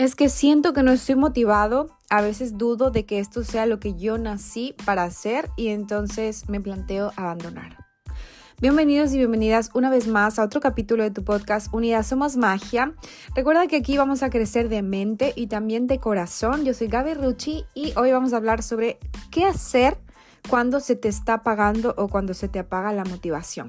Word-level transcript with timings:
Es 0.00 0.14
que 0.14 0.30
siento 0.30 0.72
que 0.72 0.82
no 0.82 0.92
estoy 0.92 1.14
motivado, 1.14 1.90
a 2.08 2.22
veces 2.22 2.56
dudo 2.56 2.90
de 2.90 3.04
que 3.04 3.18
esto 3.18 3.44
sea 3.44 3.66
lo 3.66 3.80
que 3.80 3.98
yo 3.98 4.16
nací 4.16 4.74
para 4.86 5.04
hacer 5.04 5.50
y 5.58 5.68
entonces 5.68 6.48
me 6.48 6.58
planteo 6.58 7.12
abandonar. 7.16 7.76
Bienvenidos 8.62 9.12
y 9.12 9.18
bienvenidas 9.18 9.68
una 9.74 9.90
vez 9.90 10.08
más 10.08 10.38
a 10.38 10.44
otro 10.44 10.62
capítulo 10.62 11.02
de 11.02 11.10
tu 11.10 11.22
podcast 11.22 11.68
Unidad 11.74 12.02
Somos 12.02 12.38
Magia. 12.38 12.94
Recuerda 13.34 13.66
que 13.66 13.76
aquí 13.76 13.98
vamos 13.98 14.22
a 14.22 14.30
crecer 14.30 14.70
de 14.70 14.80
mente 14.80 15.34
y 15.36 15.48
también 15.48 15.86
de 15.86 15.98
corazón. 15.98 16.64
Yo 16.64 16.72
soy 16.72 16.86
Gaby 16.86 17.12
Rucci 17.12 17.66
y 17.74 17.92
hoy 17.98 18.10
vamos 18.10 18.32
a 18.32 18.38
hablar 18.38 18.62
sobre 18.62 18.98
qué 19.30 19.44
hacer 19.44 19.98
cuando 20.48 20.80
se 20.80 20.96
te 20.96 21.08
está 21.08 21.34
apagando 21.34 21.94
o 21.98 22.08
cuando 22.08 22.32
se 22.32 22.48
te 22.48 22.58
apaga 22.58 22.94
la 22.94 23.04
motivación. 23.04 23.68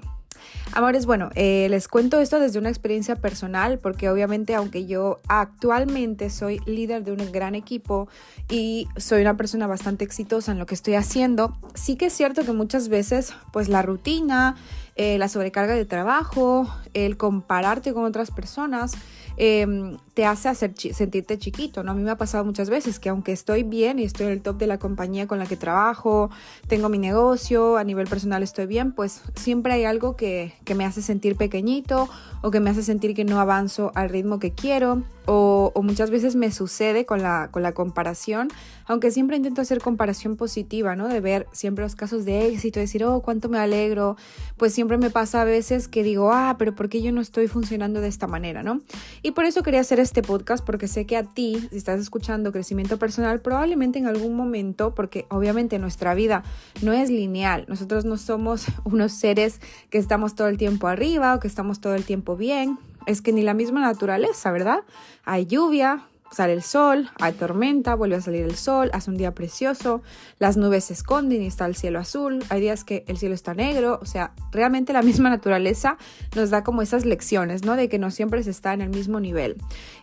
Amores, 0.74 1.06
bueno, 1.06 1.30
eh, 1.36 1.68
les 1.70 1.88
cuento 1.88 2.20
esto 2.20 2.40
desde 2.40 2.58
una 2.58 2.70
experiencia 2.70 3.16
personal 3.16 3.80
porque 3.80 4.10
obviamente 4.10 4.56
aunque 4.56 4.86
yo 4.86 5.20
actualmente 5.28 6.30
soy 6.30 6.60
líder 6.66 7.04
de 7.04 7.12
un 7.12 7.32
gran 7.32 7.56
equipo 7.56 8.08
y 8.50 8.88
soy 8.96 9.22
una 9.22 9.36
persona 9.36 9.68
bastante 9.68 10.06
exitosa 10.06 10.52
en 10.54 10.60
lo 10.60 10.66
que 10.66 10.76
estoy 10.76 10.96
haciendo, 10.96 11.58
sí 11.74 11.96
que 11.96 12.06
es 12.06 12.14
cierto 12.14 12.44
que 12.44 12.54
muchas 12.54 12.88
veces 12.88 13.34
pues 13.52 13.68
la 13.68 13.82
rutina, 13.82 14.56
eh, 14.96 15.18
la 15.18 15.28
sobrecarga 15.28 15.76
de 15.76 15.86
trabajo, 15.86 16.68
el 16.94 17.18
compararte 17.18 17.94
con 17.94 18.06
otras 18.06 18.32
personas, 18.32 18.94
Em, 19.38 19.98
te 20.14 20.26
hace 20.26 20.50
hacer 20.50 20.74
sentirte 20.76 21.40
chiquito, 21.40 21.84
¿no? 21.84 21.92
A 21.92 21.96
mí 21.96 22.04
me 22.04 22.12
ha 22.12 22.18
pasado 22.18 22.44
muchas 22.44 22.70
veces 22.70 23.00
que 23.00 23.10
aunque 23.10 23.32
estoy 23.32 23.64
bien 23.64 23.98
y 23.98 24.04
estoy 24.04 24.28
en 24.28 24.34
el 24.34 24.42
top 24.42 24.58
de 24.58 24.68
la 24.68 24.78
compañía 24.78 25.26
con 25.26 25.40
la 25.40 25.46
que 25.46 25.56
trabajo, 25.56 26.30
tengo 26.68 26.90
mi 26.90 26.98
negocio, 26.98 27.78
a 27.78 27.84
nivel 27.84 28.08
personal 28.08 28.44
estoy 28.44 28.66
bien, 28.66 28.92
pues 28.92 29.22
siempre 29.36 29.74
hay 29.74 29.86
algo 29.86 30.16
que, 30.16 30.54
que 30.66 30.76
me 30.76 30.86
hace 30.86 31.02
sentir 31.02 31.38
pequeñito 31.38 32.10
o 32.42 32.52
que 32.52 32.60
me 32.60 32.70
hace 32.70 32.84
sentir 32.84 33.16
que 33.16 33.24
no 33.24 33.40
avanzo 33.40 33.92
al 33.96 34.10
ritmo 34.10 34.38
que 34.38 34.52
quiero 34.52 35.04
o, 35.26 35.72
muchas 35.84 36.10
veces 36.12 36.36
me 36.36 36.52
sucede 36.52 37.06
con 37.06 37.22
la, 37.22 37.50
con 37.52 37.64
la 37.64 37.74
comparación, 37.74 38.50
aunque 38.86 39.12
siempre 39.12 39.38
intento 39.38 39.62
hacer 39.62 39.80
comparación 39.80 40.36
positiva, 40.36 40.96
¿no? 40.96 41.08
De 41.08 41.20
ver 41.20 41.48
siempre 41.52 41.84
los 41.84 41.96
casos 41.96 42.26
de 42.26 42.48
éxito, 42.48 42.80
decir, 42.80 43.04
oh, 43.04 43.22
cuánto 43.22 43.50
me 43.50 43.58
alegro, 43.58 44.16
pues 44.58 44.74
siempre 44.74 44.98
me 44.98 45.10
pasa 45.10 45.42
a 45.42 45.46
veces 45.46 45.88
que 45.88 46.04
digo, 46.04 46.32
ah, 46.32 46.56
pero 46.58 46.76
¿por 46.76 46.90
qué 46.90 47.02
yo 47.02 47.12
no 47.12 47.22
estoy 47.22 47.48
funcionando 47.48 48.02
de 48.02 48.08
esta 48.08 48.28
manera, 48.28 48.64
¿no? 48.64 48.82
Y 49.22 49.32
por 49.32 49.46
eso 49.46 49.64
quería 49.64 49.82
hacer 49.82 50.00
este 50.00 50.22
podcast, 50.22 50.66
porque 50.66 50.88
sé 50.88 51.06
que 51.06 51.18
a 51.18 51.24
ti, 51.24 51.68
si 51.70 51.78
estás 51.78 52.00
escuchando 52.00 52.52
crecimiento 52.52 52.98
personal, 52.98 53.42
probablemente 53.42 54.00
en 54.00 54.08
algún 54.08 54.36
momento, 54.36 54.94
porque 54.96 55.26
obviamente 55.30 55.80
nuestra 55.80 56.14
vida 56.14 56.44
no 56.82 56.94
es 56.94 57.10
lineal, 57.10 57.66
nosotros 57.68 58.06
no 58.06 58.18
somos 58.18 58.66
unos 58.84 59.14
seres 59.14 59.60
que 59.90 59.98
estamos 59.98 60.36
todo 60.36 60.48
el 60.48 60.58
tiempo 60.58 60.88
arriba 60.88 61.36
o 61.36 61.40
que 61.40 61.48
estamos 61.48 61.82
todo 61.82 61.96
el 61.96 62.04
tiempo 62.04 62.36
bien, 62.36 62.78
es 63.06 63.22
que 63.22 63.34
ni 63.34 63.42
la 63.42 63.54
misma 63.54 63.82
naturaleza, 63.82 64.52
¿verdad? 64.52 64.84
Hay 65.26 65.46
lluvia, 65.46 66.08
sale 66.32 66.54
el 66.54 66.64
sol, 66.64 67.10
hay 67.20 67.34
tormenta, 67.34 67.94
vuelve 67.96 68.16
a 68.16 68.22
salir 68.22 68.44
el 68.44 68.56
sol, 68.56 68.90
hace 68.94 69.12
un 69.12 69.18
día 69.18 69.34
precioso, 69.34 70.02
las 70.40 70.56
nubes 70.56 70.86
se 70.86 70.94
esconden 70.94 71.42
y 71.42 71.48
está 71.48 71.66
el 71.66 71.76
cielo 71.76 72.00
azul, 72.00 72.44
hay 72.50 72.62
días 72.62 72.84
que 72.84 73.04
el 73.08 73.18
cielo 73.18 73.36
está 73.36 73.54
negro, 73.54 74.00
o 74.02 74.06
sea, 74.06 74.34
realmente 74.52 74.94
la 74.94 75.02
misma 75.02 75.30
naturaleza 75.30 75.98
nos 76.36 76.50
da 76.50 76.64
como 76.64 76.82
esas 76.82 77.06
lecciones, 77.06 77.66
¿no? 77.66 77.76
De 77.76 77.90
que 77.90 78.00
no 78.00 78.12
siempre 78.12 78.44
se 78.44 78.52
está 78.52 78.74
en 78.74 78.82
el 78.82 78.90
mismo 78.90 79.20
nivel. 79.20 79.58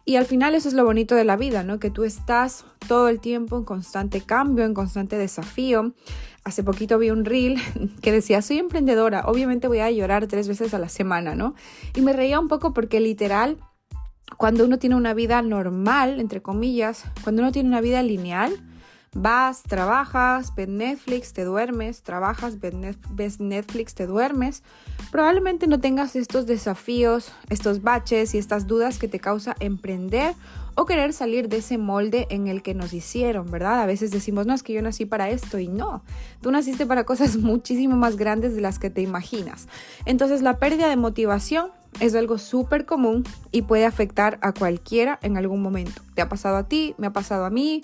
Y 0.04 0.16
al 0.16 0.26
final 0.26 0.54
eso 0.54 0.68
es 0.68 0.74
lo 0.74 0.84
bonito 0.84 1.14
de 1.14 1.24
la 1.24 1.36
vida, 1.36 1.62
¿no? 1.62 1.78
Que 1.78 1.90
tú 1.90 2.04
estás 2.04 2.64
todo 2.86 3.08
el 3.08 3.20
tiempo 3.20 3.56
en 3.56 3.64
constante 3.64 4.20
cambio, 4.20 4.64
en 4.64 4.74
constante 4.74 5.16
desafío. 5.16 5.94
Hace 6.44 6.62
poquito 6.62 6.98
vi 6.98 7.10
un 7.10 7.24
reel 7.24 7.58
que 8.02 8.12
decía, 8.12 8.42
soy 8.42 8.58
emprendedora, 8.58 9.22
obviamente 9.26 9.68
voy 9.68 9.80
a 9.80 9.90
llorar 9.90 10.26
tres 10.26 10.46
veces 10.46 10.74
a 10.74 10.78
la 10.78 10.88
semana, 10.88 11.34
¿no? 11.34 11.54
Y 11.94 12.02
me 12.02 12.12
reía 12.12 12.38
un 12.38 12.48
poco 12.48 12.74
porque 12.74 13.00
literal 13.00 13.58
cuando 14.36 14.64
uno 14.64 14.78
tiene 14.78 14.96
una 14.96 15.14
vida 15.14 15.42
normal, 15.42 16.20
entre 16.20 16.42
comillas, 16.42 17.04
cuando 17.24 17.42
uno 17.42 17.52
tiene 17.52 17.68
una 17.68 17.80
vida 17.80 18.02
lineal, 18.02 18.52
vas, 19.14 19.62
trabajas, 19.62 20.54
ves 20.54 20.68
Netflix, 20.68 21.32
te 21.32 21.44
duermes, 21.44 22.02
trabajas, 22.02 22.58
ves 22.60 23.40
Netflix, 23.40 23.94
te 23.94 24.06
duermes, 24.06 24.62
probablemente 25.10 25.66
no 25.66 25.80
tengas 25.80 26.14
estos 26.16 26.46
desafíos, 26.46 27.32
estos 27.48 27.82
baches 27.82 28.34
y 28.34 28.38
estas 28.38 28.66
dudas 28.66 28.98
que 28.98 29.08
te 29.08 29.18
causa 29.18 29.56
emprender 29.60 30.34
o 30.74 30.86
querer 30.86 31.12
salir 31.12 31.48
de 31.48 31.56
ese 31.56 31.76
molde 31.76 32.28
en 32.30 32.46
el 32.46 32.62
que 32.62 32.74
nos 32.74 32.92
hicieron, 32.92 33.50
¿verdad? 33.50 33.80
A 33.80 33.86
veces 33.86 34.12
decimos, 34.12 34.46
no, 34.46 34.54
es 34.54 34.62
que 34.62 34.72
yo 34.72 34.82
nací 34.82 35.06
para 35.06 35.28
esto 35.30 35.58
y 35.58 35.66
no, 35.66 36.02
tú 36.40 36.52
naciste 36.52 36.86
para 36.86 37.04
cosas 37.04 37.36
muchísimo 37.38 37.96
más 37.96 38.16
grandes 38.16 38.54
de 38.54 38.60
las 38.60 38.78
que 38.78 38.90
te 38.90 39.00
imaginas. 39.00 39.66
Entonces 40.04 40.42
la 40.42 40.58
pérdida 40.58 40.88
de 40.88 40.96
motivación 40.96 41.70
es 42.00 42.14
algo 42.14 42.38
súper 42.38 42.86
común 42.86 43.24
y 43.50 43.62
puede 43.62 43.84
afectar 43.84 44.38
a 44.42 44.52
cualquiera 44.52 45.18
en 45.22 45.36
algún 45.36 45.62
momento. 45.62 46.02
Te 46.14 46.22
ha 46.22 46.28
pasado 46.28 46.56
a 46.56 46.68
ti, 46.68 46.94
me 46.98 47.08
ha 47.08 47.12
pasado 47.12 47.44
a 47.44 47.50
mí, 47.50 47.82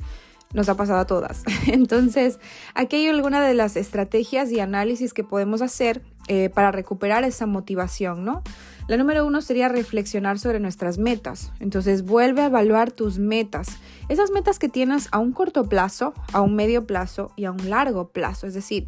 nos 0.54 0.69
ha 0.69 0.76
pasado 0.76 1.00
a 1.00 1.06
todas. 1.06 1.42
Entonces, 1.66 2.38
aquí 2.75 2.97
hay 2.97 3.09
alguna 3.09 3.42
de 3.42 3.54
las 3.54 3.76
estrategias 3.76 4.50
y 4.50 4.60
análisis 4.60 5.12
que 5.12 5.25
podemos 5.25 5.60
hacer 5.60 6.00
eh, 6.28 6.48
para 6.48 6.70
recuperar 6.70 7.25
esa 7.25 7.47
motivación, 7.47 8.25
¿no? 8.25 8.42
La 8.87 8.97
número 8.98 9.26
uno 9.26 9.41
sería 9.41 9.69
reflexionar 9.69 10.38
sobre 10.38 10.60
nuestras 10.60 10.98
metas. 10.98 11.53
Entonces, 11.59 12.04
vuelve 12.04 12.42
a 12.42 12.47
evaluar 12.47 12.92
tus 12.92 13.19
metas. 13.19 13.78
Esas 14.09 14.31
metas 14.31 14.59
que 14.59 14.69
tienes 14.69 15.09
a 15.10 15.19
un 15.19 15.32
corto 15.32 15.65
plazo, 15.65 16.12
a 16.32 16.42
un 16.42 16.54
medio 16.54 16.86
plazo 16.86 17.32
y 17.34 17.47
a 17.47 17.50
un 17.50 17.71
largo 17.71 18.09
plazo. 18.09 18.47
Es 18.47 18.54
decir, 18.54 18.86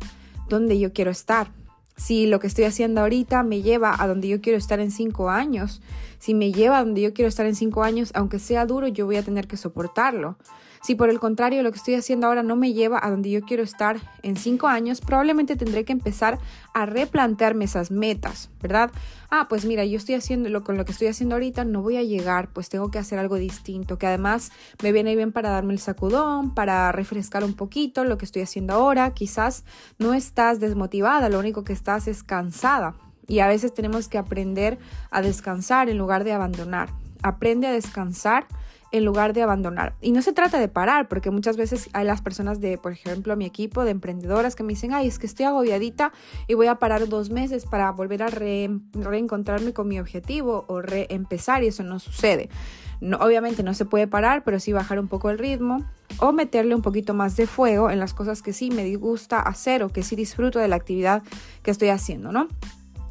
dónde 0.49 0.79
yo 0.79 0.93
quiero 0.93 1.11
estar, 1.11 1.49
si 1.97 2.27
lo 2.27 2.41
que 2.41 2.47
estoy 2.47 2.65
haciendo 2.65 3.01
ahorita 3.01 3.43
me 3.43 3.63
lleva 3.63 3.95
a 3.99 4.07
donde 4.07 4.29
yo 4.29 4.41
quiero 4.41 4.59
estar 4.59 4.81
en 4.81 4.91
cinco 4.91 5.31
años, 5.31 5.81
si 6.19 6.35
me 6.35 6.53
lleva 6.53 6.79
a 6.79 6.85
donde 6.85 7.01
yo 7.01 7.15
quiero 7.15 7.29
estar 7.29 7.47
en 7.47 7.55
cinco 7.55 7.83
años, 7.83 8.11
aunque 8.15 8.39
sea 8.39 8.67
duro, 8.67 8.87
yo 8.89 9.07
voy 9.07 9.17
a 9.17 9.23
tener 9.23 9.47
que 9.47 9.57
soportarlo. 9.57 10.37
Si 10.87 10.95
por 10.95 11.11
el 11.11 11.19
contrario 11.19 11.65
lo 11.65 11.73
que 11.73 11.79
estoy 11.79 11.95
haciendo 11.95 12.29
ahora 12.29 12.45
no 12.45 12.55
me 12.55 12.73
lleva 12.73 13.01
a 13.03 13.11
donde 13.11 13.29
yo 13.29 13.41
quiero 13.41 13.65
estar 13.65 13.97
en 14.23 14.37
cinco 14.37 14.69
años, 14.69 15.01
probablemente 15.01 15.57
tendré 15.57 15.85
que 15.85 15.91
empezar 15.91 16.39
a 16.75 16.87
replantearme 16.87 17.65
esas 17.65 17.91
metas, 17.91 18.51
¿verdad? 18.63 18.93
Ah, 19.29 19.47
pues 19.49 19.65
mira, 19.65 19.85
yo 19.85 19.97
estoy 19.97 20.15
haciendo 20.15 20.49
lo 20.49 20.63
con 20.63 20.77
lo 20.77 20.85
que 20.85 20.93
estoy 20.93 21.09
haciendo 21.09 21.35
ahorita, 21.35 21.65
no 21.65 21.83
voy 21.83 21.97
a 21.97 22.05
llegar, 22.05 22.51
pues 22.53 22.69
tengo 22.69 22.93
que 22.93 23.01
hacer 23.01 23.19
algo 23.19 23.35
distinto, 23.35 23.99
que 23.99 24.07
además 24.07 24.53
me 24.81 24.93
viene 24.93 25.17
bien 25.17 25.33
para 25.33 25.51
darme 25.51 25.73
el 25.73 25.81
sacudón, 25.81 26.55
para 26.55 26.93
refrescar 26.93 27.43
un 27.43 27.55
poquito 27.55 28.05
lo 28.05 28.17
que 28.17 28.25
estoy 28.25 28.43
haciendo 28.43 28.75
ahora. 28.75 29.13
Quizás 29.13 29.65
no 29.99 30.15
estás 30.15 30.61
desmotivada, 30.61 31.29
lo 31.29 31.41
único 31.41 31.65
que 31.65 31.73
estás 31.73 32.07
es 32.07 32.23
cansada. 32.23 32.95
Y 33.27 33.41
a 33.41 33.49
veces 33.49 33.75
tenemos 33.75 34.07
que 34.07 34.19
aprender 34.19 34.79
a 35.11 35.21
descansar 35.21 35.89
en 35.89 35.99
lugar 35.99 36.23
de 36.23 36.33
abandonar. 36.33 36.91
Aprende 37.25 37.67
a 37.67 37.73
descansar 37.73 38.47
en 38.93 39.05
lugar 39.05 39.33
de 39.33 39.43
abandonar. 39.43 39.95
Y 40.01 40.13
no 40.13 40.23
se 40.23 40.33
trata 40.33 40.59
de 40.59 40.69
parar, 40.69 41.09
porque 41.09 41.31
muchas 41.31 41.57
veces 41.57 41.89
hay 41.93 42.07
las 42.07 42.23
personas 42.23 42.61
de, 42.61 42.79
por 42.79 42.93
ejemplo, 42.93 43.37
mi 43.37 43.45
equipo 43.45 43.85
de 43.85 43.91
emprendedoras 43.91 44.57
que 44.57 44.63
me 44.63 44.73
dicen, 44.73 44.95
ay, 44.95 45.09
es 45.09 45.19
que 45.19 45.27
estoy 45.27 45.47
agobiadita 45.47 46.13
y 46.47 46.55
voy 46.55 46.67
a 46.69 46.77
parar 46.77 47.09
dos 47.09 47.31
meses 47.31 47.67
para 47.67 47.91
volver 47.93 48.23
a 48.23 48.29
reencontrarme 48.29 49.73
con 49.73 49.89
mi 49.89 49.99
objetivo 49.99 50.65
o 50.69 50.81
reempezar 50.83 51.63
y 51.63 51.69
eso 51.69 51.83
no 51.83 51.99
sucede. 51.99 52.49
No, 53.01 53.19
obviamente 53.19 53.63
no 53.63 53.75
se 53.75 53.85
puede 53.85 54.07
parar, 54.07 54.43
pero 54.45 54.59
sí 54.59 54.73
bajar 54.73 54.99
un 54.99 55.09
poco 55.09 55.29
el 55.31 55.39
ritmo 55.39 55.85
o 56.19 56.33
meterle 56.33 56.75
un 56.75 56.83
poquito 56.83 57.13
más 57.13 57.37
de 57.37 57.47
fuego 57.47 57.91
en 57.91 57.99
las 57.99 58.15
cosas 58.15 58.43
que 58.43 58.53
sí 58.53 58.71
me 58.71 58.95
gusta 58.97 59.41
hacer 59.41 59.83
o 59.83 59.91
que 59.91 60.03
sí 60.03 60.17
disfruto 60.17 60.59
de 60.59 60.69
la 60.69 60.77
actividad 60.77 61.23
que 61.63 61.71
estoy 61.71 61.89
haciendo, 61.89 62.33
¿no? 62.33 62.49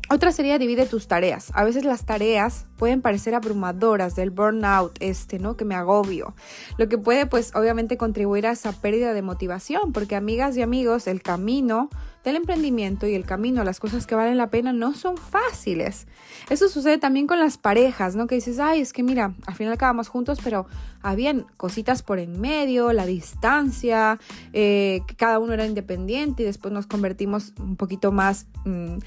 Otra 0.08 0.32
sería 0.32 0.60
divide 0.60 0.86
tus 0.86 1.08
tareas. 1.08 1.52
A 1.56 1.64
veces 1.64 1.84
las 1.84 2.06
tareas 2.06 2.66
pueden 2.78 3.02
parecer 3.02 3.34
abrumadoras 3.34 4.16
del 4.16 4.30
burnout 4.30 4.96
este, 5.00 5.40
¿no? 5.40 5.58
Que 5.58 5.66
me 5.66 5.74
agobio. 5.74 6.36
Lo 6.78 6.88
que 6.88 7.00
puede 7.00 7.26
pues 7.26 7.56
obviamente 7.56 7.98
contribuir 7.98 8.46
a 8.46 8.52
esa 8.52 8.72
pérdida 8.72 9.14
de 9.14 9.24
motivación, 9.24 9.94
porque 9.94 10.16
amigas 10.16 10.56
y 10.58 10.62
amigos, 10.62 11.08
el 11.08 11.24
camino 11.24 11.90
del 12.24 12.36
emprendimiento 12.36 13.08
y 13.08 13.14
el 13.14 13.26
camino 13.26 13.62
a 13.62 13.64
las 13.64 13.80
cosas 13.80 14.08
que 14.08 14.16
valen 14.16 14.38
la 14.38 14.50
pena 14.50 14.74
no 14.74 14.94
son 14.94 15.16
fáciles. 15.16 16.08
Eso 16.50 16.70
sucede 16.70 16.98
también 16.98 17.28
con 17.28 17.40
las 17.40 17.58
parejas, 17.58 18.16
¿no? 18.16 18.28
Que 18.28 18.36
dices, 18.36 18.60
ay, 18.60 18.82
es 18.82 18.94
que 18.94 19.04
mira, 19.04 19.34
al 19.46 19.56
final 19.56 19.74
acabamos 19.74 20.08
juntos, 20.08 20.40
pero 20.44 20.66
habían 21.02 21.46
cositas 21.58 22.02
por 22.02 22.18
en 22.18 22.42
medio, 22.42 22.94
la 22.94 23.06
distancia, 23.06 24.20
eh, 24.54 25.02
que 25.08 25.16
cada 25.16 25.38
uno 25.40 25.54
era 25.54 25.66
independiente 25.68 26.44
y 26.44 26.46
después 26.48 26.74
nos 26.74 26.86
convertimos 26.88 27.54
un 27.60 27.76
poquito 27.76 28.12
más... 28.12 28.46
Mm, 28.66 28.98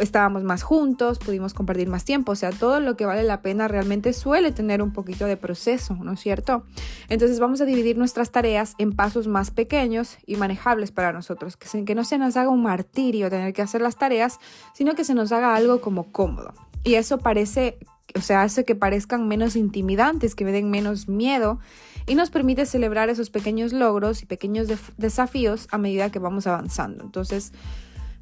estábamos 0.00 0.44
más 0.44 0.62
juntos, 0.62 1.18
pudimos 1.18 1.54
compartir 1.54 1.88
más 1.88 2.04
tiempo, 2.04 2.32
o 2.32 2.34
sea, 2.34 2.50
todo 2.50 2.80
lo 2.80 2.96
que 2.96 3.06
vale 3.06 3.22
la 3.22 3.42
pena 3.42 3.68
realmente 3.68 4.12
suele 4.12 4.52
tener 4.52 4.82
un 4.82 4.92
poquito 4.92 5.26
de 5.26 5.36
proceso, 5.36 5.96
¿no 6.02 6.12
es 6.12 6.20
cierto? 6.20 6.64
Entonces 7.08 7.40
vamos 7.40 7.60
a 7.60 7.64
dividir 7.64 7.96
nuestras 7.96 8.30
tareas 8.30 8.74
en 8.78 8.92
pasos 8.92 9.26
más 9.26 9.50
pequeños 9.50 10.18
y 10.26 10.36
manejables 10.36 10.90
para 10.90 11.12
nosotros, 11.12 11.56
que, 11.56 11.84
que 11.84 11.94
no 11.94 12.04
se 12.04 12.18
nos 12.18 12.36
haga 12.36 12.50
un 12.50 12.62
martirio 12.62 13.30
tener 13.30 13.52
que 13.52 13.62
hacer 13.62 13.80
las 13.80 13.96
tareas, 13.96 14.38
sino 14.74 14.94
que 14.94 15.04
se 15.04 15.14
nos 15.14 15.32
haga 15.32 15.54
algo 15.54 15.80
como 15.80 16.12
cómodo. 16.12 16.52
Y 16.84 16.94
eso 16.94 17.18
parece, 17.18 17.78
o 18.14 18.20
sea, 18.20 18.42
hace 18.42 18.64
que 18.64 18.74
parezcan 18.74 19.26
menos 19.26 19.56
intimidantes, 19.56 20.34
que 20.34 20.44
me 20.44 20.52
den 20.52 20.70
menos 20.70 21.08
miedo 21.08 21.58
y 22.06 22.14
nos 22.14 22.30
permite 22.30 22.66
celebrar 22.66 23.08
esos 23.08 23.30
pequeños 23.30 23.72
logros 23.72 24.22
y 24.22 24.26
pequeños 24.26 24.68
desafíos 24.98 25.68
a 25.70 25.78
medida 25.78 26.10
que 26.10 26.18
vamos 26.18 26.46
avanzando. 26.46 27.04
Entonces, 27.04 27.52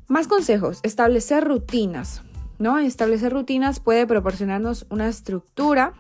más 0.09 0.27
consejos, 0.29 0.81
establecer 0.83 1.45
rutinas, 1.45 2.23
¿no? 2.59 2.79
Establecer 2.79 3.33
rutinas 3.33 3.81
puede 3.81 4.07
proporcionarnos 4.07 4.87
una 4.91 5.09
estructura 5.09 5.95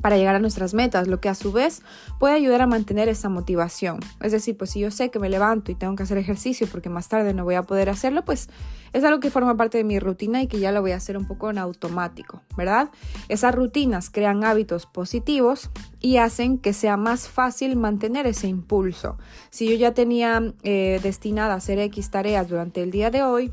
para 0.00 0.16
llegar 0.16 0.34
a 0.34 0.38
nuestras 0.38 0.74
metas, 0.74 1.08
lo 1.08 1.20
que 1.20 1.28
a 1.28 1.34
su 1.34 1.52
vez 1.52 1.82
puede 2.18 2.34
ayudar 2.34 2.62
a 2.62 2.66
mantener 2.66 3.08
esa 3.08 3.28
motivación. 3.28 4.00
Es 4.20 4.32
decir, 4.32 4.56
pues 4.56 4.70
si 4.70 4.80
yo 4.80 4.90
sé 4.90 5.10
que 5.10 5.18
me 5.18 5.28
levanto 5.28 5.70
y 5.70 5.74
tengo 5.74 5.94
que 5.96 6.02
hacer 6.02 6.18
ejercicio 6.18 6.66
porque 6.70 6.88
más 6.88 7.08
tarde 7.08 7.34
no 7.34 7.44
voy 7.44 7.54
a 7.54 7.62
poder 7.62 7.88
hacerlo, 7.88 8.24
pues 8.24 8.48
es 8.92 9.04
algo 9.04 9.20
que 9.20 9.30
forma 9.30 9.56
parte 9.56 9.78
de 9.78 9.84
mi 9.84 9.98
rutina 9.98 10.42
y 10.42 10.46
que 10.46 10.58
ya 10.58 10.72
lo 10.72 10.80
voy 10.80 10.92
a 10.92 10.96
hacer 10.96 11.16
un 11.16 11.26
poco 11.26 11.50
en 11.50 11.58
automático, 11.58 12.42
¿verdad? 12.56 12.90
Esas 13.28 13.54
rutinas 13.54 14.10
crean 14.10 14.44
hábitos 14.44 14.86
positivos 14.86 15.70
y 16.00 16.18
hacen 16.18 16.58
que 16.58 16.72
sea 16.72 16.96
más 16.96 17.28
fácil 17.28 17.76
mantener 17.76 18.26
ese 18.26 18.48
impulso. 18.48 19.18
Si 19.50 19.68
yo 19.68 19.76
ya 19.76 19.94
tenía 19.94 20.42
eh, 20.62 21.00
destinada 21.02 21.54
a 21.54 21.56
hacer 21.56 21.78
X 21.78 22.10
tareas 22.10 22.48
durante 22.48 22.82
el 22.82 22.90
día 22.90 23.10
de 23.10 23.22
hoy 23.22 23.52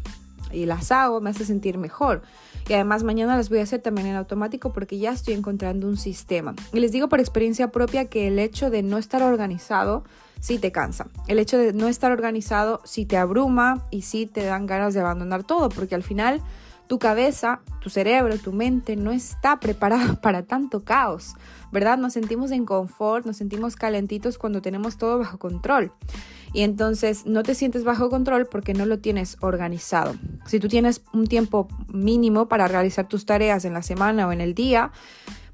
y 0.51 0.65
las 0.65 0.91
hago, 0.91 1.21
me 1.21 1.29
hace 1.29 1.45
sentir 1.45 1.77
mejor. 1.77 2.23
Y 2.67 2.73
además 2.73 3.03
mañana 3.03 3.37
las 3.37 3.49
voy 3.49 3.59
a 3.59 3.63
hacer 3.63 3.81
también 3.81 4.07
en 4.07 4.15
automático 4.15 4.73
porque 4.73 4.97
ya 4.97 5.11
estoy 5.11 5.33
encontrando 5.33 5.87
un 5.87 5.97
sistema. 5.97 6.55
Y 6.73 6.79
les 6.79 6.91
digo 6.91 7.09
por 7.09 7.19
experiencia 7.19 7.71
propia 7.71 8.05
que 8.05 8.27
el 8.27 8.39
hecho 8.39 8.69
de 8.69 8.83
no 8.83 8.97
estar 8.97 9.23
organizado 9.23 10.03
sí 10.39 10.57
te 10.59 10.71
cansa. 10.71 11.07
El 11.27 11.39
hecho 11.39 11.57
de 11.57 11.73
no 11.73 11.87
estar 11.87 12.11
organizado 12.11 12.81
sí 12.83 13.05
te 13.05 13.17
abruma 13.17 13.85
y 13.91 14.03
sí 14.03 14.25
te 14.25 14.43
dan 14.43 14.65
ganas 14.65 14.93
de 14.93 15.01
abandonar 15.01 15.43
todo 15.43 15.69
porque 15.69 15.95
al 15.95 16.03
final 16.03 16.41
tu 16.89 16.97
cabeza, 16.97 17.61
tu 17.81 17.91
cerebro, 17.91 18.39
tu 18.39 18.51
mente 18.51 18.95
no 18.95 19.11
está 19.11 19.59
preparada 19.59 20.15
para 20.23 20.41
tanto 20.41 20.83
caos, 20.83 21.35
¿verdad? 21.71 21.99
Nos 21.99 22.13
sentimos 22.13 22.49
en 22.49 22.65
confort, 22.65 23.27
nos 23.27 23.37
sentimos 23.37 23.75
calentitos 23.75 24.39
cuando 24.39 24.63
tenemos 24.63 24.97
todo 24.97 25.19
bajo 25.19 25.37
control 25.37 25.91
y 26.51 26.63
entonces 26.63 27.27
no 27.27 27.43
te 27.43 27.53
sientes 27.53 27.83
bajo 27.83 28.09
control 28.09 28.47
porque 28.47 28.73
no 28.73 28.87
lo 28.87 28.97
tienes 28.97 29.37
organizado. 29.41 30.15
Si 30.47 30.59
tú 30.59 30.67
tienes 30.67 31.03
un 31.13 31.27
tiempo 31.27 31.67
mínimo 31.93 32.47
para 32.47 32.67
realizar 32.67 33.07
tus 33.07 33.23
tareas 33.23 33.65
en 33.65 33.73
la 33.73 33.83
semana 33.83 34.27
o 34.27 34.31
en 34.31 34.41
el 34.41 34.55
día, 34.55 34.91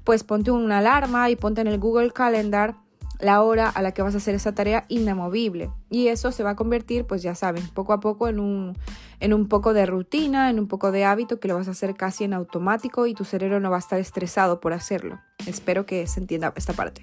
pues 0.04 0.24
ponte 0.24 0.50
una 0.50 0.78
alarma 0.78 1.28
y 1.28 1.36
ponte 1.36 1.60
en 1.60 1.66
el 1.66 1.78
Google 1.78 2.12
Calendar 2.12 2.76
la 3.18 3.42
hora 3.42 3.68
a 3.68 3.82
la 3.82 3.92
que 3.92 4.02
vas 4.02 4.14
a 4.14 4.18
hacer 4.18 4.34
esa 4.34 4.54
tarea 4.54 4.84
inamovible. 4.88 5.70
Y 5.90 6.08
eso 6.08 6.32
se 6.32 6.42
va 6.42 6.50
a 6.50 6.56
convertir, 6.56 7.06
pues 7.06 7.22
ya 7.22 7.34
saben, 7.34 7.66
poco 7.68 7.92
a 7.92 8.00
poco 8.00 8.28
en 8.28 8.40
un, 8.40 8.76
en 9.20 9.32
un 9.32 9.48
poco 9.48 9.72
de 9.72 9.86
rutina, 9.86 10.50
en 10.50 10.58
un 10.58 10.68
poco 10.68 10.92
de 10.92 11.04
hábito 11.04 11.40
que 11.40 11.48
lo 11.48 11.54
vas 11.54 11.68
a 11.68 11.72
hacer 11.72 11.94
casi 11.94 12.24
en 12.24 12.34
automático 12.34 13.06
y 13.06 13.14
tu 13.14 13.24
cerebro 13.24 13.60
no 13.60 13.70
va 13.70 13.76
a 13.76 13.80
estar 13.80 13.98
estresado 13.98 14.60
por 14.60 14.72
hacerlo. 14.72 15.20
Espero 15.46 15.86
que 15.86 16.06
se 16.06 16.20
entienda 16.20 16.52
esta 16.56 16.72
parte. 16.72 17.02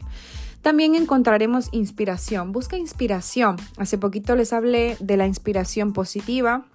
También 0.61 0.95
encontraremos 0.95 1.67
inspiración. 1.73 2.53
Busca 2.53 2.77
inspiración. 2.77 3.57
Hace 3.77 3.97
poquito 3.97 4.35
les 4.35 4.53
hablé 4.53 4.95
de 4.99 5.17
la 5.17 5.27
inspiración 5.27 5.91
positiva, 5.91 6.65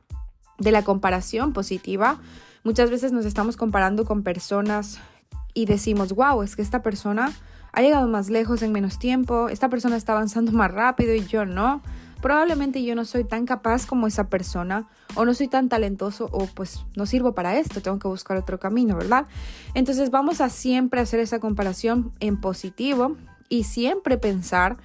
de 0.58 0.73
la 0.73 0.85
comparación 0.85 1.52
positiva. 1.55 2.20
Muchas 2.64 2.90
veces 2.90 3.12
nos 3.12 3.25
estamos 3.25 3.56
comparando 3.56 4.05
con 4.05 4.23
personas 4.23 5.00
y 5.55 5.64
decimos, 5.64 6.12
wow, 6.12 6.43
es 6.43 6.55
que 6.55 6.62
esta 6.62 6.82
persona 6.82 7.32
ha 7.78 7.80
llegado 7.80 8.08
más 8.08 8.28
lejos 8.28 8.62
en 8.62 8.72
menos 8.72 8.98
tiempo, 8.98 9.48
esta 9.48 9.69
persona 9.69 9.96
está 9.96 10.10
avanzando 10.10 10.50
más 10.62 10.72
rápido 10.72 11.14
y 11.14 11.25
yo 11.25 11.44
no. 11.44 11.80
Probablemente 12.20 12.82
yo 12.82 12.96
no 12.96 13.04
soy 13.04 13.22
tan 13.22 13.46
capaz 13.46 13.86
como 13.86 14.08
esa 14.08 14.28
persona 14.28 14.88
o 15.14 15.25
no 15.25 15.32
soy 15.32 15.46
tan 15.46 15.69
talentoso 15.69 16.28
o 16.32 16.46
pues 16.46 16.84
no 16.96 17.06
sirvo 17.06 17.36
para 17.36 17.56
esto, 17.56 17.80
tengo 17.80 18.00
que 18.00 18.08
buscar 18.08 18.36
otro 18.36 18.58
camino, 18.58 18.96
¿verdad? 18.96 19.28
Entonces 19.75 20.10
vamos 20.10 20.40
a 20.40 20.48
siempre 20.48 21.00
hacer 21.00 21.20
esa 21.20 21.38
comparación 21.38 22.10
en 22.19 22.40
positivo 22.40 23.16
y 23.48 23.62
siempre 23.62 24.19
pensar 24.19 24.78